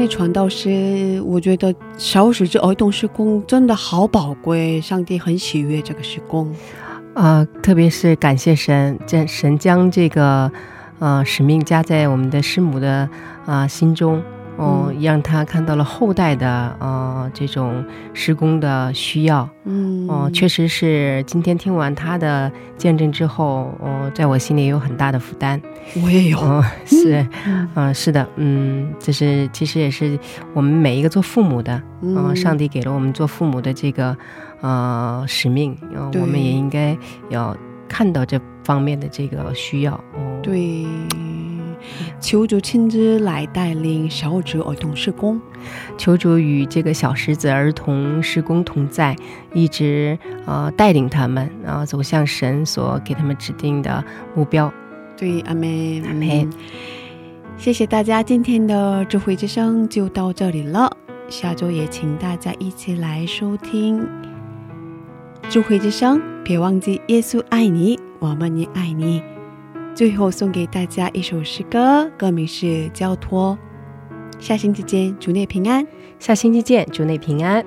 [0.00, 6.50] 那传道师，我觉得小使之儿童施工真的好宝贵，上帝很喜悦这个施工。
[7.12, 10.50] 啊、特别是感谢神，这神将这个
[11.00, 13.06] 呃使命加在我们的师母的
[13.44, 14.22] 啊、心中，
[14.56, 25.60] 哦、让他看到了后代的呃这种施工的需要，嗯，哦、确实是今天听完他的见证之后，哦、在我心里有很大的负担，
[26.02, 26.38] 我也有。
[26.38, 27.68] 哦，是，嗯。
[27.74, 30.18] 嗯、是的，嗯，这是其实也是
[30.52, 34.16] 我们每一个做父母的，嗯、上帝给了我们做父母的这个
[34.60, 36.20] 呃使命，呃、对。
[36.20, 36.96] 我们也应该
[37.30, 37.56] 要
[37.88, 39.94] 看到这方面的这个需要。
[39.94, 40.84] 哦，对，
[42.20, 45.40] 求主亲自来带领小指儿童施工。
[45.98, 49.14] 求主与这个小石子儿童施工同在，
[49.52, 54.02] 一直呃带领他们，然、后走向神所给他们指定的
[54.34, 54.72] 目标。
[55.16, 56.50] 对，阿门，阿门。
[57.58, 60.90] 谢谢大家，今天的智慧之声就到这里了。
[61.28, 64.04] 下周也请大家一起来收听
[65.48, 69.22] 智慧之声，别忘记耶稣爱你，我们也爱你。
[69.94, 73.58] 最后送给大家一首诗歌，歌名是《交托》。
[74.42, 75.86] 下星期见，主内平安。
[76.18, 77.64] 下星期见，主内平安。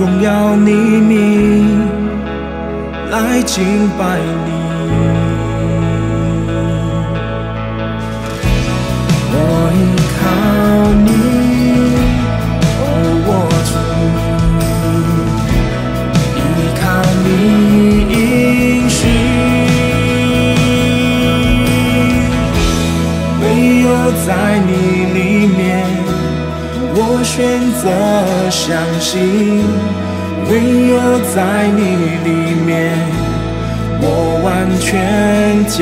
[0.00, 1.86] 荣耀你名，
[3.10, 4.50] 来敬拜你。
[9.32, 9.36] 我
[9.76, 9.78] 依
[10.16, 10.22] 靠
[11.04, 11.10] 你，
[12.80, 12.82] 哦，
[13.28, 13.28] 我
[13.68, 13.72] 主，
[16.38, 16.40] 依
[16.80, 16.82] 靠
[17.22, 17.28] 你
[18.14, 18.16] 应
[18.88, 18.98] 许，
[23.42, 23.44] 唯
[23.82, 23.86] 有
[24.26, 24.28] 在
[24.66, 24.70] 你
[25.12, 25.60] 里面，
[26.94, 27.36] 我选
[27.82, 27.84] 择
[28.48, 28.66] 相
[28.98, 29.20] 信；
[30.50, 30.56] 唯
[30.88, 30.98] 有
[31.32, 31.80] 在你
[32.24, 32.28] 里
[32.66, 32.98] 面，
[34.02, 34.04] 我
[34.42, 34.48] 完
[34.80, 35.78] 全交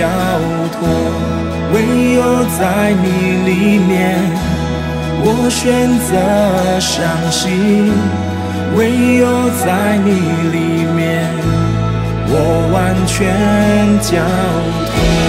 [0.75, 0.79] 托。
[1.73, 1.77] 唯
[2.15, 3.07] 有在你
[3.49, 4.19] 里面，
[5.25, 6.13] 我选择
[6.81, 7.51] 相信；
[8.77, 10.11] 唯有在你
[10.53, 11.27] 里面，
[12.29, 13.17] 我完全
[14.03, 14.17] 交
[14.87, 15.28] 托。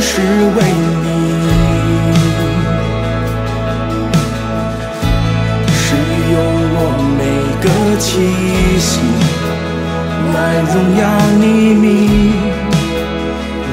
[0.00, 0.58] 是为
[1.02, 1.06] 你。
[5.74, 5.86] 是
[6.32, 6.36] 用
[6.74, 6.78] 我
[7.18, 7.20] 每
[7.62, 7.66] 个
[7.98, 8.06] 气
[8.78, 8.90] 息
[10.34, 10.36] 来
[10.72, 11.02] 荣耀
[11.40, 11.44] 你
[11.74, 11.84] 名，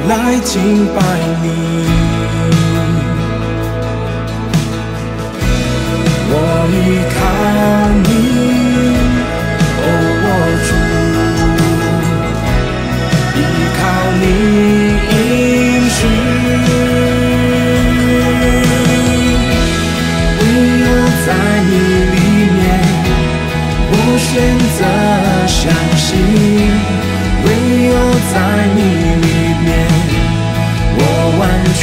[0.08, 0.12] 来
[0.44, 0.54] 敬
[0.96, 0.98] 拜
[1.44, 1.46] 你。
[6.28, 6.34] 我
[6.72, 6.76] 依
[7.16, 7.18] 靠
[8.04, 8.10] 你，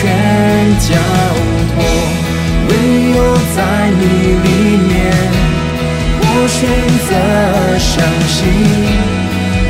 [0.03, 0.11] 全
[0.81, 0.91] 交
[1.77, 1.79] 托。
[2.69, 2.70] 唯
[3.15, 3.19] 有
[3.55, 3.57] 在
[4.01, 4.03] 你
[4.43, 4.47] 里
[4.89, 4.91] 面，
[6.19, 6.59] 我选
[7.07, 7.11] 择
[7.79, 7.95] 相
[8.27, 8.41] 信；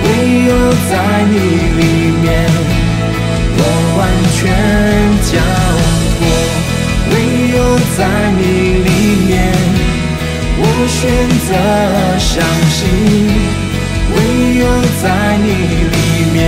[0.04, 0.06] 唯
[0.48, 0.50] 有
[0.88, 0.90] 在
[1.28, 1.36] 你
[1.76, 1.80] 里
[2.22, 2.24] 面，
[3.58, 3.60] 我
[3.98, 4.00] 完
[4.32, 4.40] 全
[5.28, 5.30] 交
[6.16, 6.20] 托；
[7.12, 7.14] 唯
[7.52, 7.56] 有
[7.94, 8.00] 在
[8.38, 8.40] 你
[8.86, 8.88] 里
[9.28, 9.30] 面，
[10.56, 10.98] 我选
[11.46, 11.50] 择
[12.18, 12.32] 相
[12.70, 12.80] 信；
[14.16, 14.16] 唯
[14.60, 14.60] 有
[15.02, 15.04] 在
[15.36, 15.46] 你
[15.92, 15.94] 里
[16.32, 16.40] 面，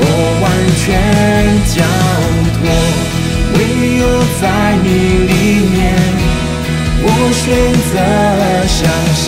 [0.00, 0.02] 我
[0.40, 0.44] 完
[0.80, 0.82] 全
[1.76, 2.33] 交。
[3.64, 4.04] 唯有
[4.42, 4.88] 在你
[5.24, 5.32] 里
[5.72, 5.80] 面，
[7.02, 7.42] 我选
[7.90, 7.96] 择
[8.68, 8.76] 相
[9.14, 9.24] 信；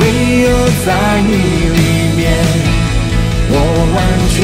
[0.00, 0.02] 唯
[0.40, 0.44] 有
[0.86, 0.88] 在
[1.20, 1.30] 你
[1.76, 1.78] 里
[2.16, 2.22] 面，
[3.50, 3.52] 我
[3.94, 3.96] 完
[4.32, 4.36] 全